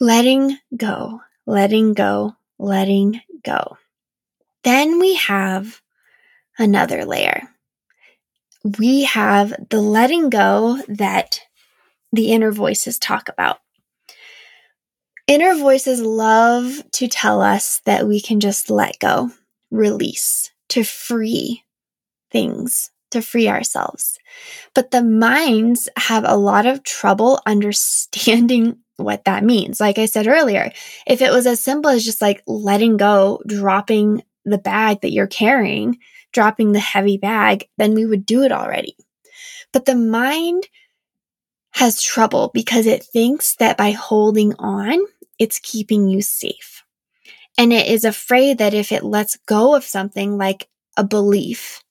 Letting 0.00 0.56
go, 0.76 1.20
letting 1.46 1.94
go, 1.94 2.34
letting 2.58 3.20
go. 3.44 3.76
Then 4.64 4.98
we 4.98 5.14
have 5.14 5.80
another 6.58 7.04
layer 7.04 7.48
we 8.78 9.04
have 9.04 9.54
the 9.70 9.80
letting 9.80 10.30
go 10.30 10.82
that 10.88 11.40
the 12.12 12.32
inner 12.32 12.52
voices 12.52 12.98
talk 12.98 13.28
about. 13.28 13.58
Inner 15.26 15.54
voices 15.54 16.00
love 16.00 16.82
to 16.92 17.06
tell 17.06 17.42
us 17.42 17.80
that 17.84 18.06
we 18.06 18.20
can 18.20 18.40
just 18.40 18.70
let 18.70 18.98
go, 18.98 19.30
release, 19.70 20.50
to 20.70 20.84
free 20.84 21.64
things, 22.30 22.90
to 23.10 23.22
free 23.22 23.48
ourselves. 23.48 24.18
But 24.74 24.90
the 24.90 25.02
minds 25.02 25.88
have 25.96 26.24
a 26.26 26.36
lot 26.36 26.66
of 26.66 26.82
trouble 26.82 27.40
understanding 27.46 28.78
what 28.96 29.24
that 29.24 29.44
means. 29.44 29.80
Like 29.80 29.98
I 29.98 30.06
said 30.06 30.26
earlier, 30.26 30.72
if 31.06 31.22
it 31.22 31.30
was 31.30 31.46
as 31.46 31.62
simple 31.62 31.90
as 31.90 32.04
just 32.04 32.20
like 32.20 32.42
letting 32.46 32.96
go, 32.96 33.40
dropping 33.46 34.22
the 34.44 34.58
bag 34.58 35.00
that 35.02 35.12
you're 35.12 35.26
carrying, 35.26 35.98
dropping 36.32 36.72
the 36.72 36.80
heavy 36.80 37.16
bag, 37.16 37.68
then 37.78 37.94
we 37.94 38.06
would 38.06 38.26
do 38.26 38.42
it 38.42 38.52
already. 38.52 38.96
But 39.72 39.84
the 39.84 39.94
mind 39.94 40.66
has 41.72 42.02
trouble 42.02 42.50
because 42.52 42.86
it 42.86 43.04
thinks 43.04 43.54
that 43.56 43.76
by 43.76 43.92
holding 43.92 44.54
on, 44.58 44.98
it's 45.38 45.60
keeping 45.60 46.08
you 46.08 46.22
safe. 46.22 46.77
And 47.58 47.72
it 47.74 47.88
is 47.88 48.04
afraid 48.04 48.58
that 48.58 48.74
if 48.74 48.92
it 48.92 49.04
lets 49.04 49.36
go 49.46 49.76
of 49.76 49.84
something 49.84 50.38
like 50.38 50.68
a 50.96 51.04
belief, 51.04 51.84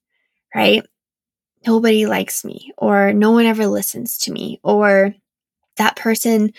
right? 0.55 0.83
Nobody 1.67 2.05
likes 2.05 2.45
me, 2.45 2.73
or 2.77 3.13
no 3.13 3.31
one 3.31 3.45
ever 3.45 3.67
listens 3.67 4.17
to 4.19 4.33
me, 4.33 4.59
or 4.63 5.15
that 5.77 5.95
person 5.95 6.53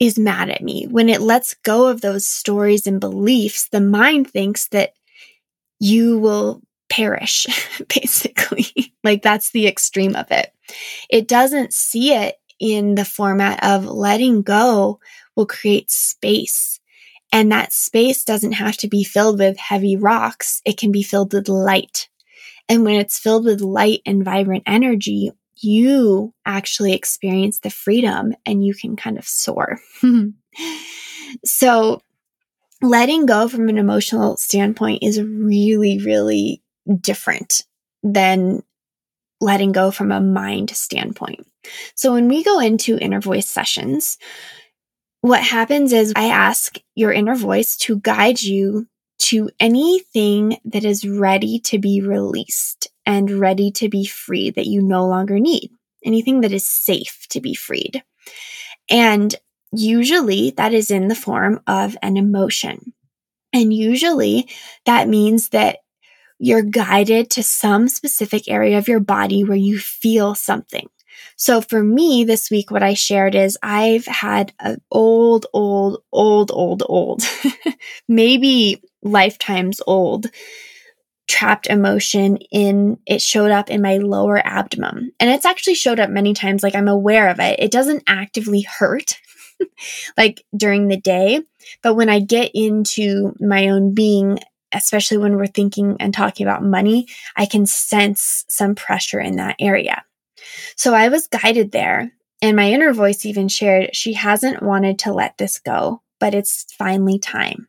is 0.00 0.18
mad 0.18 0.50
at 0.50 0.62
me. 0.62 0.86
When 0.88 1.08
it 1.08 1.20
lets 1.22 1.54
go 1.54 1.88
of 1.88 2.00
those 2.00 2.26
stories 2.26 2.86
and 2.86 3.00
beliefs, 3.00 3.68
the 3.68 3.80
mind 3.80 4.30
thinks 4.30 4.68
that 4.68 4.94
you 5.80 6.18
will 6.18 6.62
perish, 6.90 7.46
basically. 7.88 8.94
like 9.04 9.22
that's 9.22 9.50
the 9.50 9.66
extreme 9.66 10.16
of 10.16 10.30
it. 10.30 10.52
It 11.10 11.28
doesn't 11.28 11.72
see 11.72 12.14
it 12.14 12.36
in 12.60 12.94
the 12.96 13.04
format 13.04 13.62
of 13.64 13.86
letting 13.86 14.42
go 14.42 15.00
will 15.36 15.46
create 15.46 15.90
space. 15.90 16.77
And 17.32 17.52
that 17.52 17.72
space 17.72 18.24
doesn't 18.24 18.52
have 18.52 18.76
to 18.78 18.88
be 18.88 19.04
filled 19.04 19.38
with 19.38 19.58
heavy 19.58 19.96
rocks. 19.96 20.62
It 20.64 20.78
can 20.78 20.90
be 20.92 21.02
filled 21.02 21.32
with 21.32 21.48
light. 21.48 22.08
And 22.68 22.84
when 22.84 22.96
it's 22.96 23.18
filled 23.18 23.44
with 23.44 23.60
light 23.60 24.00
and 24.06 24.24
vibrant 24.24 24.64
energy, 24.66 25.32
you 25.56 26.32
actually 26.46 26.92
experience 26.92 27.60
the 27.60 27.70
freedom 27.70 28.34
and 28.46 28.64
you 28.64 28.74
can 28.74 28.96
kind 28.96 29.18
of 29.18 29.26
soar. 29.26 29.80
so 31.44 32.00
letting 32.80 33.26
go 33.26 33.48
from 33.48 33.68
an 33.68 33.78
emotional 33.78 34.36
standpoint 34.36 35.02
is 35.02 35.20
really, 35.20 35.98
really 35.98 36.62
different 37.00 37.64
than 38.02 38.62
letting 39.40 39.72
go 39.72 39.90
from 39.90 40.12
a 40.12 40.20
mind 40.20 40.70
standpoint. 40.70 41.46
So 41.94 42.12
when 42.12 42.28
we 42.28 42.42
go 42.42 42.60
into 42.60 42.98
inner 42.98 43.20
voice 43.20 43.48
sessions, 43.48 44.18
what 45.20 45.42
happens 45.42 45.92
is 45.92 46.12
I 46.16 46.28
ask 46.28 46.78
your 46.94 47.12
inner 47.12 47.34
voice 47.34 47.76
to 47.78 47.98
guide 48.00 48.42
you 48.42 48.86
to 49.20 49.50
anything 49.58 50.58
that 50.64 50.84
is 50.84 51.06
ready 51.06 51.58
to 51.58 51.78
be 51.78 52.00
released 52.00 52.88
and 53.04 53.30
ready 53.30 53.70
to 53.72 53.88
be 53.88 54.06
free 54.06 54.50
that 54.50 54.66
you 54.66 54.80
no 54.80 55.06
longer 55.06 55.38
need, 55.40 55.70
anything 56.04 56.42
that 56.42 56.52
is 56.52 56.66
safe 56.66 57.26
to 57.30 57.40
be 57.40 57.54
freed. 57.54 58.02
And 58.88 59.34
usually 59.72 60.50
that 60.52 60.72
is 60.72 60.90
in 60.90 61.08
the 61.08 61.14
form 61.14 61.60
of 61.66 61.96
an 62.00 62.16
emotion. 62.16 62.94
And 63.52 63.72
usually 63.72 64.48
that 64.86 65.08
means 65.08 65.48
that 65.50 65.78
you're 66.38 66.62
guided 66.62 67.30
to 67.30 67.42
some 67.42 67.88
specific 67.88 68.48
area 68.48 68.78
of 68.78 68.88
your 68.88 69.00
body 69.00 69.42
where 69.42 69.56
you 69.56 69.78
feel 69.78 70.34
something. 70.34 70.88
So 71.36 71.60
for 71.60 71.82
me 71.82 72.24
this 72.24 72.50
week, 72.50 72.70
what 72.70 72.82
I 72.82 72.94
shared 72.94 73.34
is 73.34 73.58
I've 73.62 74.06
had 74.06 74.52
an 74.60 74.80
old, 74.90 75.46
old, 75.52 76.02
old, 76.12 76.50
old, 76.50 76.82
old, 76.88 77.22
maybe 78.08 78.82
lifetimes 79.02 79.80
old 79.86 80.26
trapped 81.28 81.66
emotion 81.66 82.38
in 82.50 82.98
it 83.06 83.20
showed 83.20 83.50
up 83.50 83.70
in 83.70 83.82
my 83.82 83.98
lower 83.98 84.44
abdomen. 84.44 85.12
And 85.20 85.30
it's 85.30 85.44
actually 85.44 85.74
showed 85.74 86.00
up 86.00 86.10
many 86.10 86.32
times. 86.32 86.62
Like 86.62 86.74
I'm 86.74 86.88
aware 86.88 87.28
of 87.28 87.38
it. 87.38 87.60
It 87.60 87.70
doesn't 87.70 88.02
actively 88.06 88.62
hurt 88.62 89.18
like 90.16 90.42
during 90.56 90.88
the 90.88 90.96
day. 90.96 91.42
But 91.82 91.94
when 91.94 92.08
I 92.08 92.20
get 92.20 92.50
into 92.54 93.34
my 93.40 93.68
own 93.68 93.94
being 93.94 94.38
especially 94.72 95.16
when 95.16 95.36
we're 95.36 95.46
thinking 95.46 95.96
and 95.98 96.12
talking 96.12 96.46
about 96.46 96.62
money, 96.62 97.06
I 97.36 97.46
can 97.46 97.64
sense 97.64 98.44
some 98.48 98.74
pressure 98.74 99.18
in 99.18 99.36
that 99.36 99.56
area. 99.58 100.04
So 100.76 100.94
I 100.94 101.08
was 101.08 101.26
guided 101.26 101.72
there. 101.72 102.12
And 102.40 102.56
my 102.56 102.70
inner 102.70 102.92
voice 102.92 103.26
even 103.26 103.48
shared 103.48 103.96
she 103.96 104.12
hasn't 104.12 104.62
wanted 104.62 105.00
to 105.00 105.12
let 105.12 105.38
this 105.38 105.58
go, 105.58 106.02
but 106.20 106.34
it's 106.34 106.66
finally 106.78 107.18
time. 107.18 107.66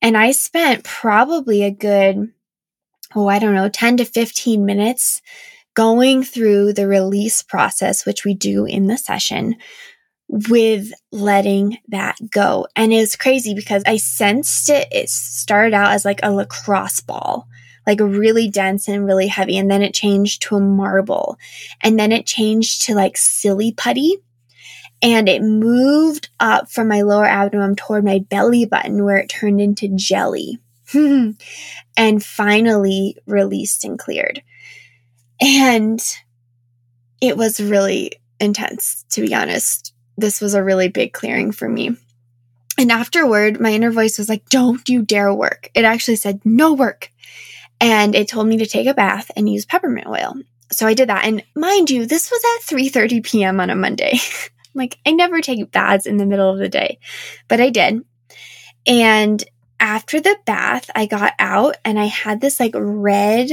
And 0.00 0.16
I 0.16 0.32
spent 0.32 0.84
probably 0.84 1.64
a 1.64 1.70
good, 1.70 2.32
oh, 3.14 3.28
I 3.28 3.38
don't 3.38 3.54
know, 3.54 3.68
10 3.68 3.98
to 3.98 4.04
15 4.04 4.64
minutes 4.64 5.20
going 5.74 6.22
through 6.22 6.74
the 6.74 6.86
release 6.86 7.42
process, 7.42 8.04
which 8.04 8.24
we 8.24 8.34
do 8.34 8.66
in 8.66 8.86
the 8.86 8.98
session, 8.98 9.56
with 10.28 10.92
letting 11.10 11.78
that 11.88 12.16
go. 12.30 12.66
And 12.76 12.92
it 12.92 13.00
was 13.00 13.16
crazy 13.16 13.54
because 13.54 13.82
I 13.86 13.96
sensed 13.96 14.68
it. 14.70 14.88
It 14.90 15.08
started 15.08 15.74
out 15.74 15.92
as 15.92 16.04
like 16.04 16.20
a 16.22 16.32
lacrosse 16.32 17.00
ball, 17.00 17.48
like 17.86 18.00
really 18.00 18.48
dense 18.48 18.88
and 18.88 19.04
really 19.04 19.26
heavy. 19.26 19.58
And 19.58 19.70
then 19.70 19.82
it 19.82 19.94
changed 19.94 20.42
to 20.42 20.56
a 20.56 20.60
marble. 20.60 21.38
And 21.80 21.98
then 21.98 22.12
it 22.12 22.26
changed 22.26 22.82
to 22.82 22.94
like 22.94 23.16
silly 23.16 23.72
putty. 23.72 24.18
And 25.00 25.28
it 25.28 25.42
moved 25.42 26.28
up 26.38 26.70
from 26.70 26.88
my 26.88 27.02
lower 27.02 27.26
abdomen 27.26 27.74
toward 27.74 28.04
my 28.04 28.20
belly 28.20 28.66
button 28.66 29.04
where 29.04 29.16
it 29.16 29.28
turned 29.28 29.60
into 29.60 29.88
jelly 29.96 30.58
and 30.94 32.24
finally 32.24 33.16
released 33.26 33.84
and 33.84 33.98
cleared. 33.98 34.42
And 35.40 36.00
it 37.20 37.36
was 37.36 37.60
really 37.60 38.12
intense, 38.38 39.04
to 39.10 39.22
be 39.22 39.34
honest 39.34 39.92
this 40.16 40.40
was 40.40 40.54
a 40.54 40.62
really 40.62 40.88
big 40.88 41.12
clearing 41.12 41.52
for 41.52 41.68
me. 41.68 41.96
And 42.78 42.90
afterward, 42.90 43.60
my 43.60 43.72
inner 43.72 43.90
voice 43.90 44.18
was 44.18 44.28
like, 44.28 44.48
don't 44.48 44.88
you 44.88 45.02
dare 45.02 45.32
work. 45.32 45.70
It 45.74 45.84
actually 45.84 46.16
said, 46.16 46.40
no 46.44 46.72
work. 46.72 47.10
And 47.82 48.14
it 48.14 48.28
told 48.28 48.46
me 48.46 48.58
to 48.58 48.66
take 48.66 48.86
a 48.86 48.94
bath 48.94 49.30
and 49.36 49.48
use 49.48 49.66
peppermint 49.66 50.06
oil. 50.06 50.34
So 50.70 50.86
I 50.86 50.94
did 50.94 51.08
that. 51.08 51.24
And 51.24 51.42
mind 51.54 51.90
you, 51.90 52.06
this 52.06 52.30
was 52.30 52.40
at 52.44 52.76
3.30 52.76 53.24
p.m. 53.24 53.60
on 53.60 53.70
a 53.70 53.74
Monday. 53.74 54.18
like 54.74 54.98
I 55.04 55.10
never 55.10 55.40
take 55.40 55.70
baths 55.72 56.06
in 56.06 56.16
the 56.16 56.24
middle 56.24 56.48
of 56.48 56.58
the 56.58 56.68
day, 56.68 56.98
but 57.48 57.60
I 57.60 57.70
did. 57.70 58.04
And 58.86 59.42
after 59.80 60.20
the 60.20 60.38
bath, 60.46 60.90
I 60.94 61.06
got 61.06 61.34
out 61.38 61.76
and 61.84 61.98
I 61.98 62.06
had 62.06 62.40
this 62.40 62.60
like 62.60 62.72
red 62.74 63.50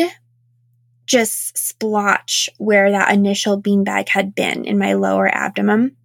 just 1.07 1.57
splotch 1.57 2.51
where 2.59 2.91
that 2.91 3.11
initial 3.11 3.59
beanbag 3.59 4.09
had 4.09 4.35
been 4.35 4.63
in 4.65 4.77
my 4.77 4.93
lower 4.93 5.27
abdomen. 5.27 5.97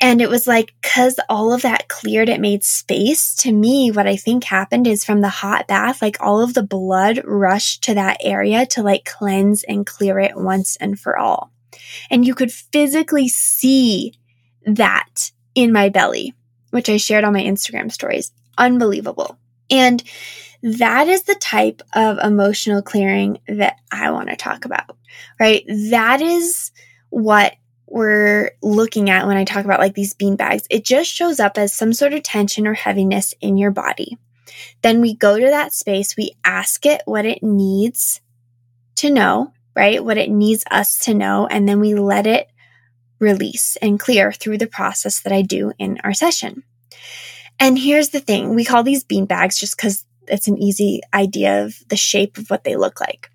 And 0.00 0.22
it 0.22 0.30
was 0.30 0.46
like, 0.46 0.72
cause 0.82 1.20
all 1.28 1.52
of 1.52 1.62
that 1.62 1.88
cleared, 1.88 2.30
it 2.30 2.40
made 2.40 2.64
space. 2.64 3.34
To 3.36 3.52
me, 3.52 3.90
what 3.90 4.06
I 4.06 4.16
think 4.16 4.44
happened 4.44 4.86
is 4.86 5.04
from 5.04 5.20
the 5.20 5.28
hot 5.28 5.66
bath, 5.66 6.00
like 6.00 6.16
all 6.20 6.42
of 6.42 6.54
the 6.54 6.62
blood 6.62 7.20
rushed 7.24 7.84
to 7.84 7.94
that 7.94 8.16
area 8.22 8.64
to 8.66 8.82
like 8.82 9.04
cleanse 9.04 9.62
and 9.62 9.86
clear 9.86 10.18
it 10.18 10.36
once 10.36 10.76
and 10.76 10.98
for 10.98 11.18
all. 11.18 11.52
And 12.10 12.26
you 12.26 12.34
could 12.34 12.50
physically 12.50 13.28
see 13.28 14.14
that 14.64 15.32
in 15.54 15.72
my 15.72 15.90
belly, 15.90 16.34
which 16.70 16.88
I 16.88 16.96
shared 16.96 17.24
on 17.24 17.34
my 17.34 17.42
Instagram 17.42 17.92
stories. 17.92 18.32
Unbelievable. 18.56 19.38
And 19.70 20.02
that 20.62 21.08
is 21.08 21.22
the 21.22 21.34
type 21.34 21.82
of 21.94 22.18
emotional 22.18 22.82
clearing 22.82 23.38
that 23.48 23.76
I 23.90 24.10
want 24.10 24.28
to 24.28 24.36
talk 24.36 24.64
about, 24.64 24.96
right? 25.38 25.64
That 25.90 26.20
is 26.20 26.70
what 27.08 27.54
we're 27.90 28.52
looking 28.62 29.10
at 29.10 29.26
when 29.26 29.36
I 29.36 29.44
talk 29.44 29.64
about 29.64 29.80
like 29.80 29.94
these 29.94 30.14
bean 30.14 30.36
bags. 30.36 30.66
It 30.70 30.84
just 30.84 31.10
shows 31.10 31.40
up 31.40 31.58
as 31.58 31.74
some 31.74 31.92
sort 31.92 32.12
of 32.14 32.22
tension 32.22 32.66
or 32.66 32.74
heaviness 32.74 33.34
in 33.40 33.58
your 33.58 33.72
body. 33.72 34.16
Then 34.82 35.00
we 35.00 35.14
go 35.14 35.38
to 35.38 35.46
that 35.46 35.72
space, 35.72 36.16
we 36.16 36.32
ask 36.44 36.86
it 36.86 37.02
what 37.04 37.26
it 37.26 37.42
needs 37.42 38.20
to 38.96 39.10
know, 39.10 39.52
right? 39.74 40.04
What 40.04 40.18
it 40.18 40.30
needs 40.30 40.64
us 40.70 40.98
to 41.00 41.14
know, 41.14 41.46
and 41.46 41.68
then 41.68 41.80
we 41.80 41.94
let 41.94 42.26
it 42.26 42.48
release 43.18 43.76
and 43.76 44.00
clear 44.00 44.32
through 44.32 44.58
the 44.58 44.66
process 44.66 45.20
that 45.20 45.32
I 45.32 45.42
do 45.42 45.72
in 45.78 46.00
our 46.02 46.14
session. 46.14 46.62
And 47.58 47.78
here's 47.78 48.10
the 48.10 48.20
thing 48.20 48.54
we 48.54 48.64
call 48.64 48.82
these 48.82 49.04
bean 49.04 49.26
bags 49.26 49.58
just 49.58 49.76
because 49.76 50.04
it's 50.26 50.48
an 50.48 50.58
easy 50.58 51.00
idea 51.12 51.64
of 51.64 51.76
the 51.88 51.96
shape 51.96 52.38
of 52.38 52.48
what 52.48 52.64
they 52.64 52.76
look 52.76 53.00
like. 53.00 53.30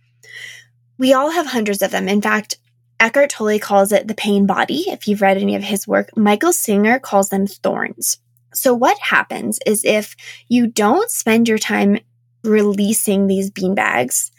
We 0.98 1.14
all 1.14 1.30
have 1.30 1.46
hundreds 1.46 1.82
of 1.82 1.92
them. 1.92 2.08
In 2.08 2.22
fact, 2.22 2.58
Eckhart 3.06 3.30
Tolle 3.30 3.60
calls 3.60 3.92
it 3.92 4.08
the 4.08 4.16
pain 4.16 4.48
body. 4.48 4.86
If 4.88 5.08
you've 5.08 5.22
read 5.22 5.38
any 5.38 5.56
of 5.56 5.62
his 5.62 5.88
work, 5.88 6.18
Michael 6.18 6.52
Singer 6.52 6.98
calls 6.98 7.30
them 7.30 7.46
thorns. 7.46 8.18
So, 8.52 8.74
what 8.74 8.98
happens 8.98 9.60
is 9.64 9.86
if 9.86 10.16
you 10.48 10.66
don't 10.66 11.12
spend 11.12 11.48
your 11.48 11.60
time 11.60 12.00
releasing 12.44 13.28
these 13.28 13.52
bean 13.52 13.76
bags, 13.76 14.32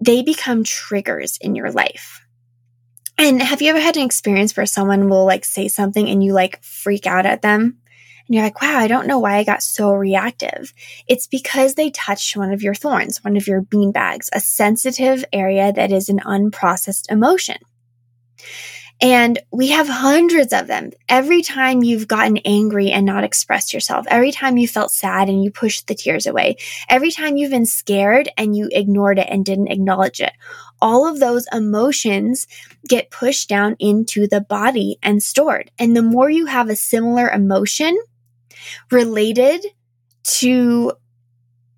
they 0.00 0.22
become 0.22 0.62
triggers 0.62 1.36
in 1.40 1.56
your 1.56 1.72
life. 1.72 2.24
And 3.18 3.42
have 3.42 3.60
you 3.60 3.70
ever 3.70 3.80
had 3.80 3.96
an 3.96 4.04
experience 4.04 4.56
where 4.56 4.66
someone 4.66 5.08
will 5.08 5.24
like 5.24 5.44
say 5.44 5.66
something 5.66 6.08
and 6.08 6.22
you 6.22 6.32
like 6.32 6.62
freak 6.62 7.08
out 7.08 7.26
at 7.26 7.42
them? 7.42 7.76
And 8.28 8.34
you're 8.36 8.44
like, 8.44 8.62
wow, 8.62 8.78
I 8.78 8.86
don't 8.86 9.08
know 9.08 9.18
why 9.18 9.38
I 9.38 9.42
got 9.42 9.64
so 9.64 9.90
reactive. 9.90 10.72
It's 11.08 11.26
because 11.26 11.74
they 11.74 11.90
touched 11.90 12.36
one 12.36 12.52
of 12.52 12.62
your 12.62 12.76
thorns, 12.76 13.24
one 13.24 13.36
of 13.36 13.48
your 13.48 13.62
bean 13.62 13.90
bags, 13.90 14.30
a 14.32 14.38
sensitive 14.38 15.24
area 15.32 15.72
that 15.72 15.90
is 15.90 16.08
an 16.08 16.20
unprocessed 16.20 17.10
emotion. 17.10 17.56
And 19.02 19.38
we 19.50 19.68
have 19.68 19.88
hundreds 19.88 20.52
of 20.52 20.66
them. 20.66 20.90
Every 21.08 21.40
time 21.40 21.82
you've 21.82 22.06
gotten 22.06 22.36
angry 22.44 22.90
and 22.90 23.06
not 23.06 23.24
expressed 23.24 23.72
yourself, 23.72 24.04
every 24.10 24.30
time 24.30 24.58
you 24.58 24.68
felt 24.68 24.90
sad 24.90 25.30
and 25.30 25.42
you 25.42 25.50
pushed 25.50 25.86
the 25.86 25.94
tears 25.94 26.26
away, 26.26 26.56
every 26.88 27.10
time 27.10 27.38
you've 27.38 27.50
been 27.50 27.64
scared 27.64 28.28
and 28.36 28.54
you 28.54 28.68
ignored 28.70 29.18
it 29.18 29.28
and 29.30 29.44
didn't 29.44 29.68
acknowledge 29.68 30.20
it, 30.20 30.32
all 30.82 31.08
of 31.08 31.18
those 31.18 31.46
emotions 31.50 32.46
get 32.86 33.10
pushed 33.10 33.48
down 33.48 33.74
into 33.78 34.26
the 34.26 34.42
body 34.42 34.98
and 35.02 35.22
stored. 35.22 35.70
And 35.78 35.96
the 35.96 36.02
more 36.02 36.28
you 36.28 36.44
have 36.46 36.68
a 36.68 36.76
similar 36.76 37.30
emotion 37.30 37.98
related 38.90 39.64
to 40.22 40.92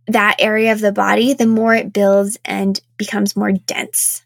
that 0.09 0.37
area 0.41 0.73
of 0.73 0.81
the 0.81 0.93
body, 0.93 1.35
the 1.35 1.47
more 1.47 1.75
it 1.75 1.93
builds 1.93 2.37
and 2.45 2.81
becomes 2.97 3.37
more 3.37 3.53
dense. 3.53 4.25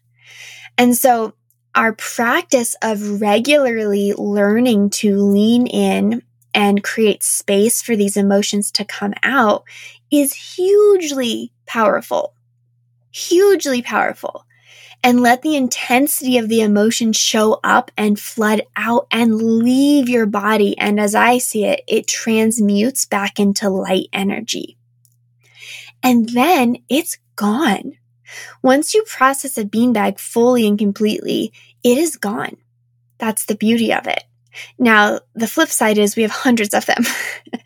And 0.79 0.97
so 0.97 1.33
our 1.77 1.93
practice 1.93 2.75
of 2.81 3.21
regularly 3.21 4.11
learning 4.17 4.89
to 4.89 5.15
lean 5.15 5.67
in 5.67 6.23
and 6.51 6.83
create 6.83 7.21
space 7.21 7.83
for 7.83 7.95
these 7.95 8.17
emotions 8.17 8.71
to 8.71 8.83
come 8.83 9.13
out 9.21 9.63
is 10.09 10.33
hugely 10.33 11.53
powerful. 11.67 12.33
Hugely 13.11 13.83
powerful. 13.83 14.43
And 15.03 15.21
let 15.21 15.43
the 15.43 15.55
intensity 15.55 16.39
of 16.39 16.49
the 16.49 16.61
emotion 16.61 17.13
show 17.13 17.59
up 17.63 17.91
and 17.95 18.19
flood 18.19 18.63
out 18.75 19.05
and 19.11 19.39
leave 19.39 20.09
your 20.09 20.25
body. 20.25 20.75
And 20.79 20.99
as 20.99 21.13
I 21.13 21.37
see 21.37 21.65
it, 21.65 21.83
it 21.87 22.07
transmutes 22.07 23.05
back 23.05 23.39
into 23.39 23.69
light 23.69 24.07
energy. 24.11 24.79
And 26.01 26.27
then 26.29 26.77
it's 26.89 27.19
gone. 27.35 27.99
Once 28.61 28.93
you 28.93 29.03
process 29.03 29.57
a 29.57 29.63
beanbag 29.63 30.19
fully 30.19 30.67
and 30.67 30.77
completely, 30.77 31.51
it 31.83 31.97
is 31.97 32.17
gone. 32.17 32.57
That's 33.17 33.45
the 33.45 33.55
beauty 33.55 33.93
of 33.93 34.07
it. 34.07 34.23
Now, 34.79 35.19
the 35.35 35.47
flip 35.47 35.69
side 35.69 35.97
is 35.97 36.15
we 36.15 36.23
have 36.23 36.31
hundreds 36.47 36.73
of 36.73 36.85
them. 36.85 37.03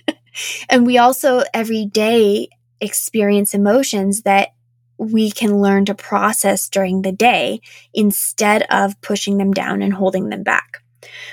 and 0.70 0.86
we 0.86 0.98
also 0.98 1.44
every 1.54 1.86
day 1.86 2.50
experience 2.80 3.54
emotions 3.54 4.24
that 4.24 4.50
we 4.98 5.32
can 5.32 5.60
learn 5.60 5.86
to 5.86 5.96
process 5.96 6.70
during 6.70 7.02
the 7.02 7.12
day 7.12 7.60
instead 7.94 8.64
of 8.70 9.00
pushing 9.02 9.38
them 9.38 9.52
down 9.52 9.82
and 9.82 9.94
holding 9.94 10.30
them 10.30 10.44
back. 10.44 10.84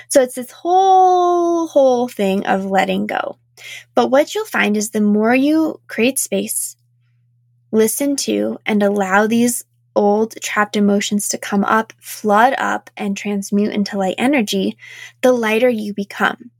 So 0.09 0.23
it's 0.23 0.35
this 0.35 0.51
whole, 0.51 1.67
whole 1.67 2.07
thing 2.07 2.47
of 2.47 2.65
letting 2.65 3.05
go. 3.05 3.37
But 3.93 4.09
what 4.09 4.33
you'll 4.33 4.45
find 4.45 4.75
is 4.75 4.89
the 4.89 5.01
more 5.01 5.35
you 5.35 5.81
create 5.87 6.17
space, 6.17 6.75
listen 7.71 8.15
to, 8.17 8.57
and 8.65 8.83
allow 8.83 9.27
these 9.27 9.63
old 9.95 10.35
trapped 10.41 10.75
emotions 10.75 11.29
to 11.29 11.37
come 11.37 11.63
up, 11.63 11.93
flood 11.99 12.53
up, 12.57 12.89
and 12.95 13.17
transmute 13.17 13.73
into 13.73 13.97
light 13.97 14.15
energy, 14.17 14.77
the 15.21 15.31
lighter 15.31 15.69
you 15.69 15.93
become. 15.93 16.51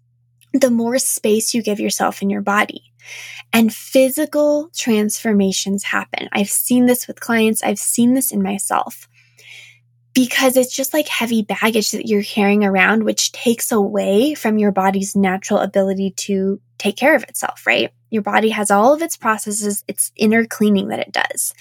The 0.54 0.72
more 0.72 0.98
space 0.98 1.54
you 1.54 1.62
give 1.62 1.80
yourself 1.80 2.22
in 2.22 2.30
your 2.30 2.42
body. 2.42 2.84
And 3.54 3.74
physical 3.74 4.70
transformations 4.76 5.84
happen. 5.84 6.30
I've 6.32 6.50
seen 6.50 6.86
this 6.86 7.08
with 7.08 7.20
clients, 7.20 7.64
I've 7.64 7.80
seen 7.80 8.14
this 8.14 8.32
in 8.32 8.44
myself 8.44 9.09
because 10.14 10.58
it's 10.58 10.76
just 10.76 10.94
like 10.94 11.08
heavy 11.08 11.44
baggage 11.44 11.92
that 11.92 12.08
you're 12.08 12.24
carrying 12.24 12.64
around, 12.64 13.04
which 13.04 13.32
takes 13.32 13.72
away 13.72 14.34
from 14.34 14.58
your 14.58 14.72
body's 14.72 15.16
natural 15.16 15.60
ability 15.60 16.12
to 16.12 16.60
take 16.78 16.98
care 16.98 17.16
of 17.16 17.24
itself, 17.24 17.66
right? 17.68 17.92
Your 18.10 18.24
body 18.24 18.50
has 18.50 18.72
all 18.72 18.94
of 18.94 19.02
its 19.02 19.18
processes, 19.18 19.84
its 19.88 20.12
inner 20.16 20.46
cleaning 20.46 20.88
that 20.88 21.00
it 21.00 21.12
does. 21.12 21.54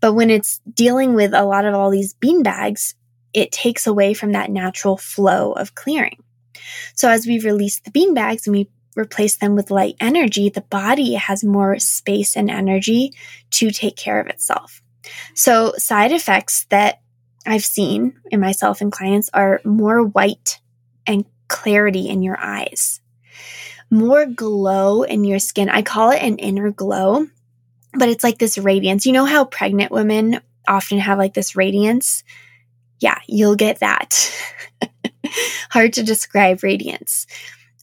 But 0.00 0.12
when 0.12 0.30
it's 0.30 0.60
dealing 0.72 1.14
with 1.14 1.32
a 1.32 1.44
lot 1.44 1.64
of 1.64 1.74
all 1.74 1.90
these 1.90 2.14
bean 2.14 2.42
bags, 2.42 2.94
it 3.32 3.52
takes 3.52 3.86
away 3.86 4.14
from 4.14 4.32
that 4.32 4.50
natural 4.50 4.96
flow 4.96 5.52
of 5.52 5.74
clearing. 5.74 6.22
So 6.94 7.08
as 7.08 7.26
we 7.26 7.38
release 7.38 7.80
the 7.80 7.90
bean 7.90 8.14
bags 8.14 8.46
and 8.46 8.56
we 8.56 8.68
replace 8.96 9.36
them 9.36 9.54
with 9.54 9.70
light 9.70 9.96
energy, 10.00 10.48
the 10.48 10.62
body 10.62 11.14
has 11.14 11.44
more 11.44 11.78
space 11.78 12.36
and 12.36 12.50
energy 12.50 13.12
to 13.52 13.70
take 13.70 13.96
care 13.96 14.20
of 14.20 14.26
itself. 14.26 14.82
So 15.34 15.74
side 15.76 16.12
effects 16.12 16.66
that 16.70 17.00
I've 17.46 17.64
seen 17.64 18.20
in 18.30 18.40
myself 18.40 18.80
and 18.80 18.90
clients 18.90 19.30
are 19.32 19.60
more 19.64 20.02
white 20.02 20.60
and 21.06 21.24
clarity 21.48 22.08
in 22.08 22.22
your 22.22 22.38
eyes 22.38 23.00
more 23.90 24.26
glow 24.26 25.02
in 25.02 25.24
your 25.24 25.38
skin. 25.38 25.68
I 25.68 25.82
call 25.82 26.10
it 26.10 26.22
an 26.22 26.38
inner 26.38 26.70
glow, 26.70 27.26
but 27.92 28.08
it's 28.08 28.24
like 28.24 28.38
this 28.38 28.58
radiance. 28.58 29.06
You 29.06 29.12
know 29.12 29.24
how 29.24 29.44
pregnant 29.44 29.92
women 29.92 30.40
often 30.66 30.98
have 30.98 31.18
like 31.18 31.34
this 31.34 31.56
radiance? 31.56 32.24
Yeah, 32.98 33.18
you'll 33.26 33.56
get 33.56 33.80
that. 33.80 34.32
Hard 35.70 35.92
to 35.94 36.02
describe 36.02 36.62
radiance. 36.62 37.26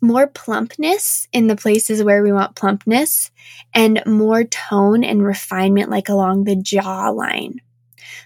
More 0.01 0.27
plumpness 0.27 1.27
in 1.31 1.47
the 1.47 1.55
places 1.55 2.03
where 2.03 2.23
we 2.23 2.33
want 2.33 2.55
plumpness, 2.55 3.31
and 3.73 4.03
more 4.05 4.43
tone 4.43 5.05
and 5.05 5.23
refinement, 5.23 5.89
like 5.89 6.09
along 6.09 6.43
the 6.43 6.57
jawline 6.57 7.59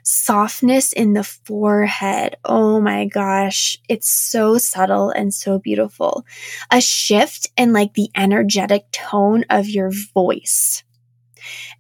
softness 0.04 0.94
in 0.94 1.14
the 1.14 1.24
forehead. 1.24 2.36
Oh 2.44 2.80
my 2.82 3.06
gosh. 3.06 3.78
It's 3.88 4.10
so 4.10 4.58
subtle 4.58 5.10
and 5.10 5.34
so 5.34 5.60
beautiful. 5.60 6.26
A 6.72 6.82
shift 6.82 7.50
in 7.58 7.74
like 7.74 7.94
the 7.94 8.10
energetic 8.16 8.92
tone 8.92 9.46
of 9.50 9.68
your 9.68 9.92
voice. 10.14 10.84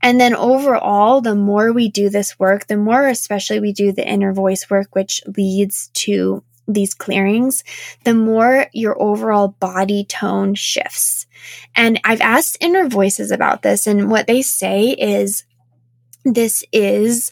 And 0.01 0.19
then 0.19 0.35
overall, 0.35 1.21
the 1.21 1.35
more 1.35 1.73
we 1.73 1.89
do 1.89 2.09
this 2.09 2.39
work, 2.39 2.67
the 2.67 2.77
more 2.77 3.07
especially 3.07 3.59
we 3.59 3.73
do 3.73 3.91
the 3.91 4.07
inner 4.07 4.33
voice 4.33 4.69
work, 4.69 4.95
which 4.95 5.21
leads 5.35 5.89
to 5.95 6.43
these 6.67 6.93
clearings, 6.93 7.63
the 8.03 8.13
more 8.13 8.67
your 8.73 9.01
overall 9.01 9.49
body 9.59 10.03
tone 10.03 10.53
shifts. 10.53 11.25
And 11.75 11.99
I've 12.03 12.21
asked 12.21 12.57
inner 12.59 12.87
voices 12.87 13.31
about 13.31 13.61
this, 13.61 13.87
and 13.87 14.09
what 14.11 14.27
they 14.27 14.41
say 14.41 14.89
is 14.89 15.45
this 16.25 16.63
is 16.73 17.31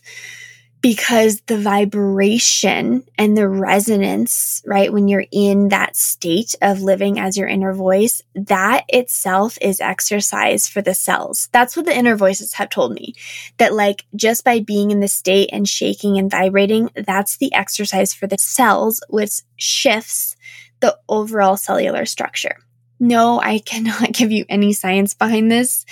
because 0.86 1.42
the 1.48 1.58
vibration 1.58 3.04
and 3.18 3.36
the 3.36 3.50
resonance, 3.50 4.62
right, 4.68 4.94
when 4.94 5.08
you're 5.08 5.26
in 5.32 5.70
that 5.70 5.96
state 5.96 6.54
of 6.62 6.80
living 6.80 7.18
as 7.18 7.36
your 7.36 7.48
inner 7.48 7.74
voice, 7.74 8.22
that 8.36 8.86
itself 8.88 9.58
is 9.62 9.82
exercise 9.82 10.68
for 10.68 10.84
the 10.84 10.94
cells. 10.94 11.50
That's 11.52 11.76
what 11.76 11.88
the 11.88 11.98
inner 11.98 12.16
voices 12.16 12.54
have 12.54 12.70
told 12.70 12.94
me. 12.94 13.16
That, 13.58 13.74
like, 13.74 14.06
just 14.16 14.46
by 14.46 14.60
being 14.60 14.92
in 14.92 15.00
the 15.00 15.08
state 15.08 15.50
and 15.52 15.68
shaking 15.68 16.20
and 16.20 16.30
vibrating, 16.30 16.92
that's 16.94 17.38
the 17.38 17.52
exercise 17.56 18.14
for 18.14 18.28
the 18.28 18.38
cells, 18.38 19.02
which 19.10 19.42
shifts 19.56 20.36
the 20.82 20.96
overall 21.10 21.58
cellular 21.58 22.06
structure. 22.06 22.58
No, 23.00 23.40
I 23.42 23.58
cannot 23.58 24.12
give 24.14 24.32
you 24.32 24.46
any 24.50 24.74
science 24.74 25.16
behind 25.16 25.52
this. 25.52 25.84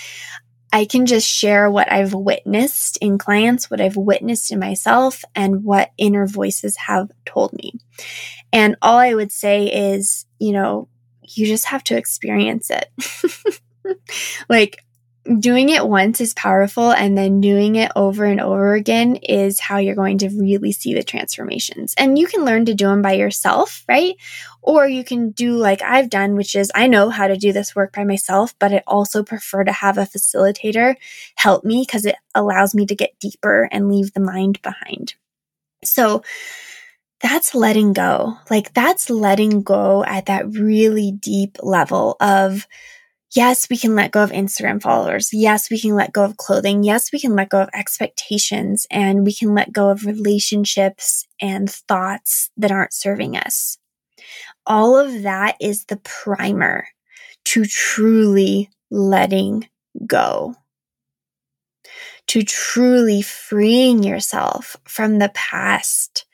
I 0.74 0.86
can 0.86 1.06
just 1.06 1.28
share 1.28 1.70
what 1.70 1.90
I've 1.92 2.14
witnessed 2.14 2.96
in 2.96 3.16
clients, 3.16 3.70
what 3.70 3.80
I've 3.80 3.96
witnessed 3.96 4.50
in 4.50 4.58
myself, 4.58 5.24
and 5.32 5.62
what 5.62 5.92
inner 5.96 6.26
voices 6.26 6.76
have 6.88 7.12
told 7.24 7.52
me. 7.52 7.74
And 8.52 8.74
all 8.82 8.96
I 8.96 9.14
would 9.14 9.30
say 9.30 9.66
is, 9.66 10.26
you 10.40 10.50
know, 10.50 10.88
you 11.22 11.46
just 11.46 11.66
have 11.66 11.84
to 11.84 11.96
experience 11.96 12.70
it. 12.70 14.00
like, 14.48 14.84
doing 15.38 15.70
it 15.70 15.86
once 15.86 16.20
is 16.20 16.34
powerful 16.34 16.90
and 16.90 17.16
then 17.16 17.40
doing 17.40 17.76
it 17.76 17.90
over 17.96 18.24
and 18.24 18.40
over 18.40 18.74
again 18.74 19.16
is 19.16 19.58
how 19.58 19.78
you're 19.78 19.94
going 19.94 20.18
to 20.18 20.28
really 20.28 20.72
see 20.72 20.92
the 20.92 21.02
transformations. 21.02 21.94
And 21.96 22.18
you 22.18 22.26
can 22.26 22.44
learn 22.44 22.66
to 22.66 22.74
do 22.74 22.86
them 22.86 23.00
by 23.00 23.14
yourself, 23.14 23.84
right? 23.88 24.16
Or 24.60 24.86
you 24.86 25.02
can 25.02 25.30
do 25.30 25.56
like 25.56 25.80
I've 25.82 26.10
done, 26.10 26.36
which 26.36 26.54
is 26.54 26.70
I 26.74 26.88
know 26.88 27.08
how 27.08 27.26
to 27.28 27.36
do 27.36 27.52
this 27.52 27.74
work 27.74 27.94
by 27.94 28.04
myself, 28.04 28.54
but 28.58 28.72
I 28.72 28.82
also 28.86 29.22
prefer 29.22 29.64
to 29.64 29.72
have 29.72 29.96
a 29.96 30.02
facilitator 30.02 30.96
help 31.36 31.64
me 31.64 31.84
because 31.86 32.04
it 32.04 32.16
allows 32.34 32.74
me 32.74 32.84
to 32.86 32.94
get 32.94 33.18
deeper 33.18 33.68
and 33.72 33.90
leave 33.90 34.12
the 34.12 34.20
mind 34.20 34.60
behind. 34.62 35.14
So 35.84 36.22
that's 37.20 37.54
letting 37.54 37.94
go. 37.94 38.36
Like 38.50 38.74
that's 38.74 39.08
letting 39.08 39.62
go 39.62 40.04
at 40.04 40.26
that 40.26 40.50
really 40.50 41.12
deep 41.12 41.56
level 41.62 42.16
of 42.20 42.66
Yes, 43.34 43.68
we 43.68 43.76
can 43.76 43.96
let 43.96 44.12
go 44.12 44.22
of 44.22 44.30
Instagram 44.30 44.80
followers. 44.80 45.30
Yes, 45.32 45.68
we 45.68 45.80
can 45.80 45.96
let 45.96 46.12
go 46.12 46.22
of 46.22 46.36
clothing. 46.36 46.84
Yes, 46.84 47.12
we 47.12 47.18
can 47.18 47.34
let 47.34 47.48
go 47.48 47.62
of 47.62 47.68
expectations 47.74 48.86
and 48.92 49.26
we 49.26 49.34
can 49.34 49.54
let 49.54 49.72
go 49.72 49.90
of 49.90 50.06
relationships 50.06 51.26
and 51.40 51.68
thoughts 51.68 52.50
that 52.56 52.70
aren't 52.70 52.92
serving 52.92 53.36
us. 53.36 53.76
All 54.66 54.96
of 54.96 55.22
that 55.22 55.56
is 55.60 55.86
the 55.86 55.96
primer 55.96 56.86
to 57.46 57.64
truly 57.64 58.70
letting 58.90 59.68
go, 60.06 60.54
to 62.28 62.42
truly 62.42 63.20
freeing 63.20 64.04
yourself 64.04 64.76
from 64.84 65.18
the 65.18 65.30
past, 65.34 66.24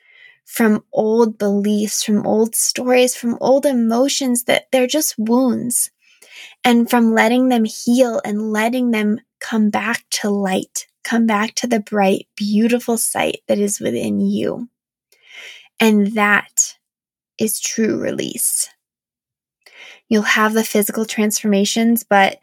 from 0.45 0.83
old 0.93 1.39
beliefs, 1.39 2.03
from 2.03 2.27
old 2.27 2.55
stories, 2.55 3.15
from 3.15 3.39
old 3.41 3.65
emotions 3.65 4.43
that 4.43 4.67
they're 4.71 4.85
just 4.85 5.15
wounds 5.17 5.89
and 6.63 6.89
from 6.89 7.13
letting 7.13 7.49
them 7.49 7.65
heal 7.65 8.21
and 8.23 8.51
letting 8.51 8.91
them 8.91 9.19
come 9.39 9.69
back 9.69 10.05
to 10.11 10.29
light, 10.29 10.87
come 11.03 11.25
back 11.25 11.55
to 11.55 11.67
the 11.67 11.79
bright, 11.79 12.27
beautiful 12.35 12.97
sight 12.97 13.41
that 13.47 13.57
is 13.57 13.79
within 13.79 14.19
you. 14.19 14.69
And 15.79 16.13
that 16.15 16.75
is 17.39 17.59
true 17.59 17.99
release. 17.99 18.69
You'll 20.09 20.21
have 20.23 20.53
the 20.53 20.63
physical 20.63 21.05
transformations, 21.05 22.03
but 22.03 22.39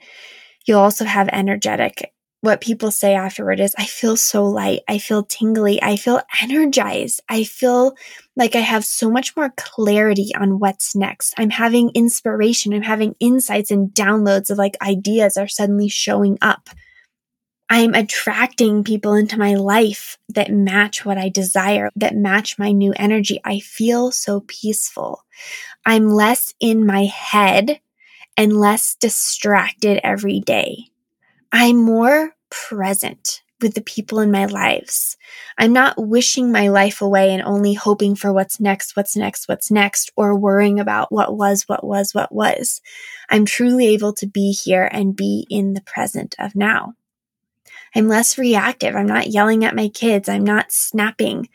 you'll 0.66 0.81
also 0.81 1.04
have 1.04 1.28
energetic 1.33 2.12
what 2.40 2.61
people 2.61 2.90
say 2.90 3.14
afterward 3.14 3.59
is, 3.59 3.74
I 3.77 3.85
feel 3.85 4.16
so 4.16 4.44
light. 4.44 4.81
I 4.88 4.98
feel 4.98 5.24
tingly. 5.24 5.83
I 5.83 5.96
feel 5.96 6.20
energized. 6.40 7.20
I 7.29 7.42
feel 7.42 7.96
like 8.37 8.55
I 8.55 8.61
have 8.61 8.85
so 8.85 9.11
much 9.11 9.37
more 9.37 9.53
clarity 9.57 10.31
on 10.38 10.61
what's 10.61 10.94
next. 10.94 11.35
I'm 11.37 11.51
having 11.51 11.90
inspiration. 11.94 12.72
I'm 12.72 12.83
having 12.83 13.16
insights 13.18 13.72
and 13.72 13.90
downloads 13.90 14.51
of 14.51 14.59
like 14.59 14.77
ideas 14.81 15.37
are 15.37 15.48
suddenly 15.48 15.88
showing 15.88 16.38
up. 16.40 16.70
I'm 17.70 17.94
attracting 17.94 18.85
people 18.85 19.14
into 19.14 19.38
my 19.38 19.57
life 19.57 20.16
that 20.31 20.51
match 20.51 21.05
what 21.05 21.18
I 21.18 21.29
desire, 21.29 21.90
that 21.96 22.14
match 22.14 22.59
my 22.59 22.72
new 22.72 22.94
energy. 22.96 23.40
I 23.44 23.59
feel 23.59 24.11
so 24.11 24.40
peaceful. 24.46 25.24
I'm 25.85 26.09
less 26.09 26.55
in 26.61 26.87
my 26.87 27.05
head 27.05 27.81
and 28.37 28.59
less 28.59 28.94
distracted 28.94 30.01
every 30.03 30.40
day. 30.40 30.90
I'm 31.52 31.76
more 31.76 32.32
present 32.50 33.42
with 33.61 33.74
the 33.74 33.80
people 33.82 34.20
in 34.20 34.30
my 34.30 34.46
lives. 34.46 35.16
I'm 35.56 35.72
not 35.72 35.94
wishing 35.98 36.52
my 36.52 36.68
life 36.68 37.00
away 37.00 37.32
and 37.32 37.42
only 37.42 37.74
hoping 37.74 38.14
for 38.14 38.32
what's 38.32 38.61
next, 38.61 38.96
what's 38.96 39.16
next, 39.16 39.48
what's 39.48 39.70
next, 39.70 40.12
or 40.16 40.38
worrying 40.38 40.78
about 40.78 41.11
what 41.11 41.37
was, 41.37 41.64
what 41.66 41.84
was, 41.84 42.14
what 42.14 42.32
was. 42.32 42.80
I'm 43.28 43.44
truly 43.44 43.88
able 43.88 44.12
to 44.14 44.26
be 44.26 44.52
here 44.52 44.88
and 44.92 45.16
be 45.16 45.46
in 45.50 45.74
the 45.74 45.80
present 45.80 46.37
of 46.38 46.54
now. 46.54 46.94
I'm 47.94 48.06
less 48.06 48.38
reactive. 48.38 48.94
I'm 48.94 49.06
not 49.06 49.28
yelling 49.28 49.64
at 49.64 49.74
my 49.74 49.88
kids. 49.88 50.28
I'm 50.28 50.44
not 50.44 50.70
snapping. 50.70 51.48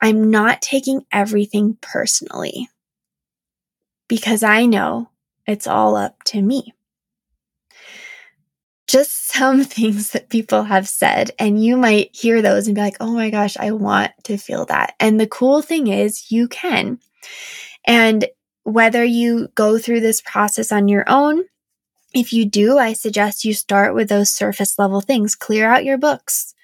I'm 0.00 0.30
not 0.30 0.62
taking 0.62 1.06
everything 1.10 1.78
personally 1.80 2.68
because 4.06 4.42
I 4.42 4.66
know 4.66 5.10
it's 5.46 5.66
all 5.66 5.96
up 5.96 6.22
to 6.24 6.42
me 6.42 6.74
just 8.88 9.28
some 9.28 9.62
things 9.64 10.10
that 10.10 10.30
people 10.30 10.64
have 10.64 10.88
said. 10.88 11.30
And 11.38 11.62
you 11.62 11.76
might 11.76 12.14
hear 12.16 12.42
those 12.42 12.66
and 12.66 12.74
be 12.74 12.80
like, 12.80 12.96
oh 13.00 13.12
my 13.12 13.30
gosh, 13.30 13.56
I 13.56 13.70
want 13.70 14.10
to 14.24 14.36
feel 14.36 14.64
that. 14.66 14.94
And 14.98 15.20
the 15.20 15.26
cool 15.28 15.62
thing 15.62 15.86
is, 15.86 16.32
you 16.32 16.48
can. 16.48 16.98
And 17.86 18.26
whether 18.64 19.04
you 19.04 19.48
go 19.54 19.78
through 19.78 20.00
this 20.00 20.20
process 20.20 20.72
on 20.72 20.88
your 20.88 21.04
own, 21.06 21.44
if 22.14 22.32
you 22.32 22.46
do, 22.46 22.78
I 22.78 22.94
suggest 22.94 23.44
you 23.44 23.54
start 23.54 23.94
with 23.94 24.08
those 24.08 24.30
surface 24.30 24.78
level 24.78 25.00
things. 25.00 25.34
Clear 25.34 25.68
out 25.68 25.84
your 25.84 25.98
books, 25.98 26.54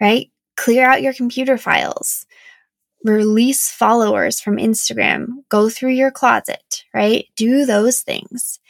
right? 0.00 0.30
Clear 0.56 0.86
out 0.86 1.02
your 1.02 1.14
computer 1.14 1.56
files. 1.56 2.26
Release 3.04 3.70
followers 3.70 4.40
from 4.40 4.58
Instagram. 4.58 5.28
Go 5.48 5.68
through 5.68 5.90
your 5.92 6.10
closet, 6.10 6.84
right? 6.94 7.26
Do 7.36 7.66
those 7.66 8.00
things 8.02 8.60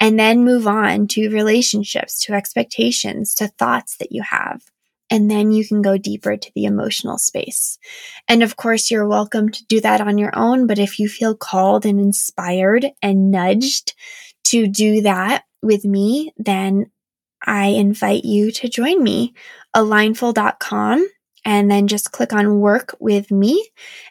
and 0.00 0.18
then 0.18 0.44
move 0.44 0.66
on 0.66 1.08
to 1.08 1.30
relationships, 1.30 2.20
to 2.20 2.34
expectations, 2.34 3.34
to 3.36 3.48
thoughts 3.48 3.96
that 3.96 4.12
you 4.12 4.22
have. 4.22 4.62
And 5.10 5.30
then 5.30 5.52
you 5.52 5.66
can 5.66 5.80
go 5.80 5.96
deeper 5.96 6.36
to 6.36 6.52
the 6.54 6.66
emotional 6.66 7.18
space. 7.18 7.78
And 8.28 8.42
of 8.42 8.56
course, 8.56 8.90
you're 8.90 9.08
welcome 9.08 9.48
to 9.48 9.66
do 9.66 9.80
that 9.80 10.00
on 10.02 10.18
your 10.18 10.36
own. 10.36 10.66
But 10.66 10.78
if 10.78 10.98
you 10.98 11.08
feel 11.08 11.34
called 11.34 11.86
and 11.86 11.98
inspired 11.98 12.86
and 13.02 13.30
nudged 13.30 13.94
to 14.44 14.66
do 14.66 15.00
that 15.02 15.44
with 15.62 15.84
me, 15.84 16.32
then 16.36 16.90
I 17.42 17.68
invite 17.68 18.24
you 18.24 18.50
to 18.52 18.68
join 18.68 19.02
me, 19.02 19.34
alignful.com, 19.74 21.08
and 21.44 21.70
then 21.70 21.88
just 21.88 22.12
click 22.12 22.32
on 22.32 22.60
work 22.60 22.94
with 23.00 23.30
me 23.30 23.70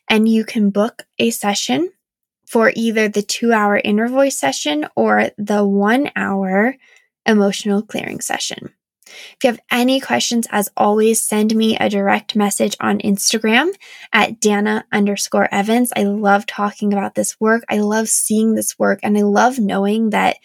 and 0.09 0.27
you 0.27 0.45
can 0.45 0.69
book 0.69 1.03
a 1.19 1.29
session 1.29 1.91
for 2.47 2.71
either 2.75 3.07
the 3.07 3.21
two 3.21 3.53
hour 3.53 3.79
inner 3.83 4.07
voice 4.07 4.39
session 4.39 4.87
or 4.95 5.29
the 5.37 5.65
one 5.65 6.09
hour 6.15 6.75
emotional 7.25 7.81
clearing 7.81 8.21
session. 8.21 8.73
If 9.07 9.43
you 9.43 9.51
have 9.51 9.59
any 9.71 9.99
questions, 9.99 10.47
as 10.51 10.69
always, 10.75 11.21
send 11.21 11.55
me 11.55 11.77
a 11.77 11.89
direct 11.89 12.35
message 12.35 12.75
on 12.79 12.99
Instagram 12.99 13.73
at 14.11 14.39
Dana 14.39 14.85
underscore 14.91 15.47
Evans. 15.51 15.93
I 15.95 16.03
love 16.03 16.45
talking 16.45 16.93
about 16.93 17.15
this 17.15 17.39
work. 17.39 17.63
I 17.69 17.79
love 17.79 18.09
seeing 18.09 18.55
this 18.55 18.77
work 18.77 18.99
and 19.03 19.17
I 19.17 19.21
love 19.21 19.59
knowing 19.59 20.09
that 20.09 20.37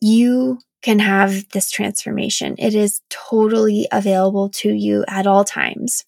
you 0.00 0.58
can 0.82 1.00
have 1.00 1.48
this 1.50 1.70
transformation. 1.70 2.54
It 2.58 2.74
is 2.74 3.00
totally 3.10 3.88
available 3.90 4.48
to 4.50 4.72
you 4.72 5.04
at 5.08 5.26
all 5.26 5.44
times. 5.44 6.04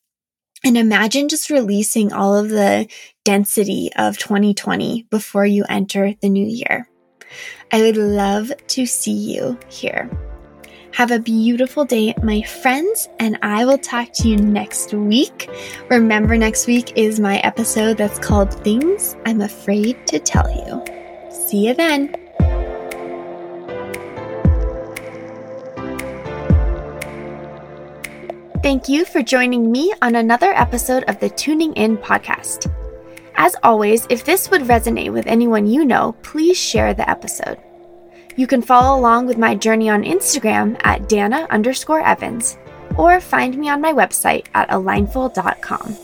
And 0.64 0.76
imagine 0.76 1.28
just 1.28 1.50
releasing 1.50 2.12
all 2.12 2.36
of 2.36 2.50
the 2.50 2.88
density 3.24 3.90
of 3.96 4.18
2020 4.18 5.06
before 5.10 5.46
you 5.46 5.64
enter 5.68 6.14
the 6.20 6.28
new 6.28 6.46
year. 6.46 6.88
I 7.72 7.82
would 7.82 7.96
love 7.96 8.52
to 8.68 8.86
see 8.86 9.34
you 9.34 9.58
here. 9.68 10.10
Have 10.92 11.12
a 11.12 11.20
beautiful 11.20 11.84
day, 11.84 12.14
my 12.22 12.42
friends, 12.42 13.08
and 13.20 13.38
I 13.42 13.64
will 13.64 13.78
talk 13.78 14.12
to 14.14 14.28
you 14.28 14.36
next 14.36 14.92
week. 14.92 15.48
Remember, 15.88 16.36
next 16.36 16.66
week 16.66 16.92
is 16.96 17.20
my 17.20 17.38
episode 17.38 17.96
that's 17.96 18.18
called 18.18 18.52
Things 18.64 19.16
I'm 19.24 19.40
Afraid 19.40 20.04
to 20.08 20.18
Tell 20.18 20.50
You. 20.50 20.84
See 21.30 21.68
you 21.68 21.74
then. 21.74 22.14
Thank 28.62 28.90
you 28.90 29.06
for 29.06 29.22
joining 29.22 29.72
me 29.72 29.90
on 30.02 30.16
another 30.16 30.52
episode 30.52 31.04
of 31.04 31.18
the 31.18 31.30
Tuning 31.30 31.72
In 31.74 31.96
podcast. 31.96 32.70
As 33.36 33.56
always, 33.62 34.06
if 34.10 34.26
this 34.26 34.50
would 34.50 34.60
resonate 34.62 35.14
with 35.14 35.26
anyone 35.26 35.66
you 35.66 35.82
know, 35.82 36.14
please 36.20 36.58
share 36.58 36.92
the 36.92 37.08
episode. 37.08 37.56
You 38.36 38.46
can 38.46 38.60
follow 38.60 39.00
along 39.00 39.28
with 39.28 39.38
my 39.38 39.54
journey 39.54 39.88
on 39.88 40.02
Instagram 40.02 40.78
at 40.84 41.08
Dana 41.08 41.46
underscore 41.48 42.02
Evans 42.02 42.58
or 42.98 43.18
find 43.18 43.56
me 43.56 43.70
on 43.70 43.80
my 43.80 43.94
website 43.94 44.44
at 44.52 44.68
alignful.com. 44.68 45.96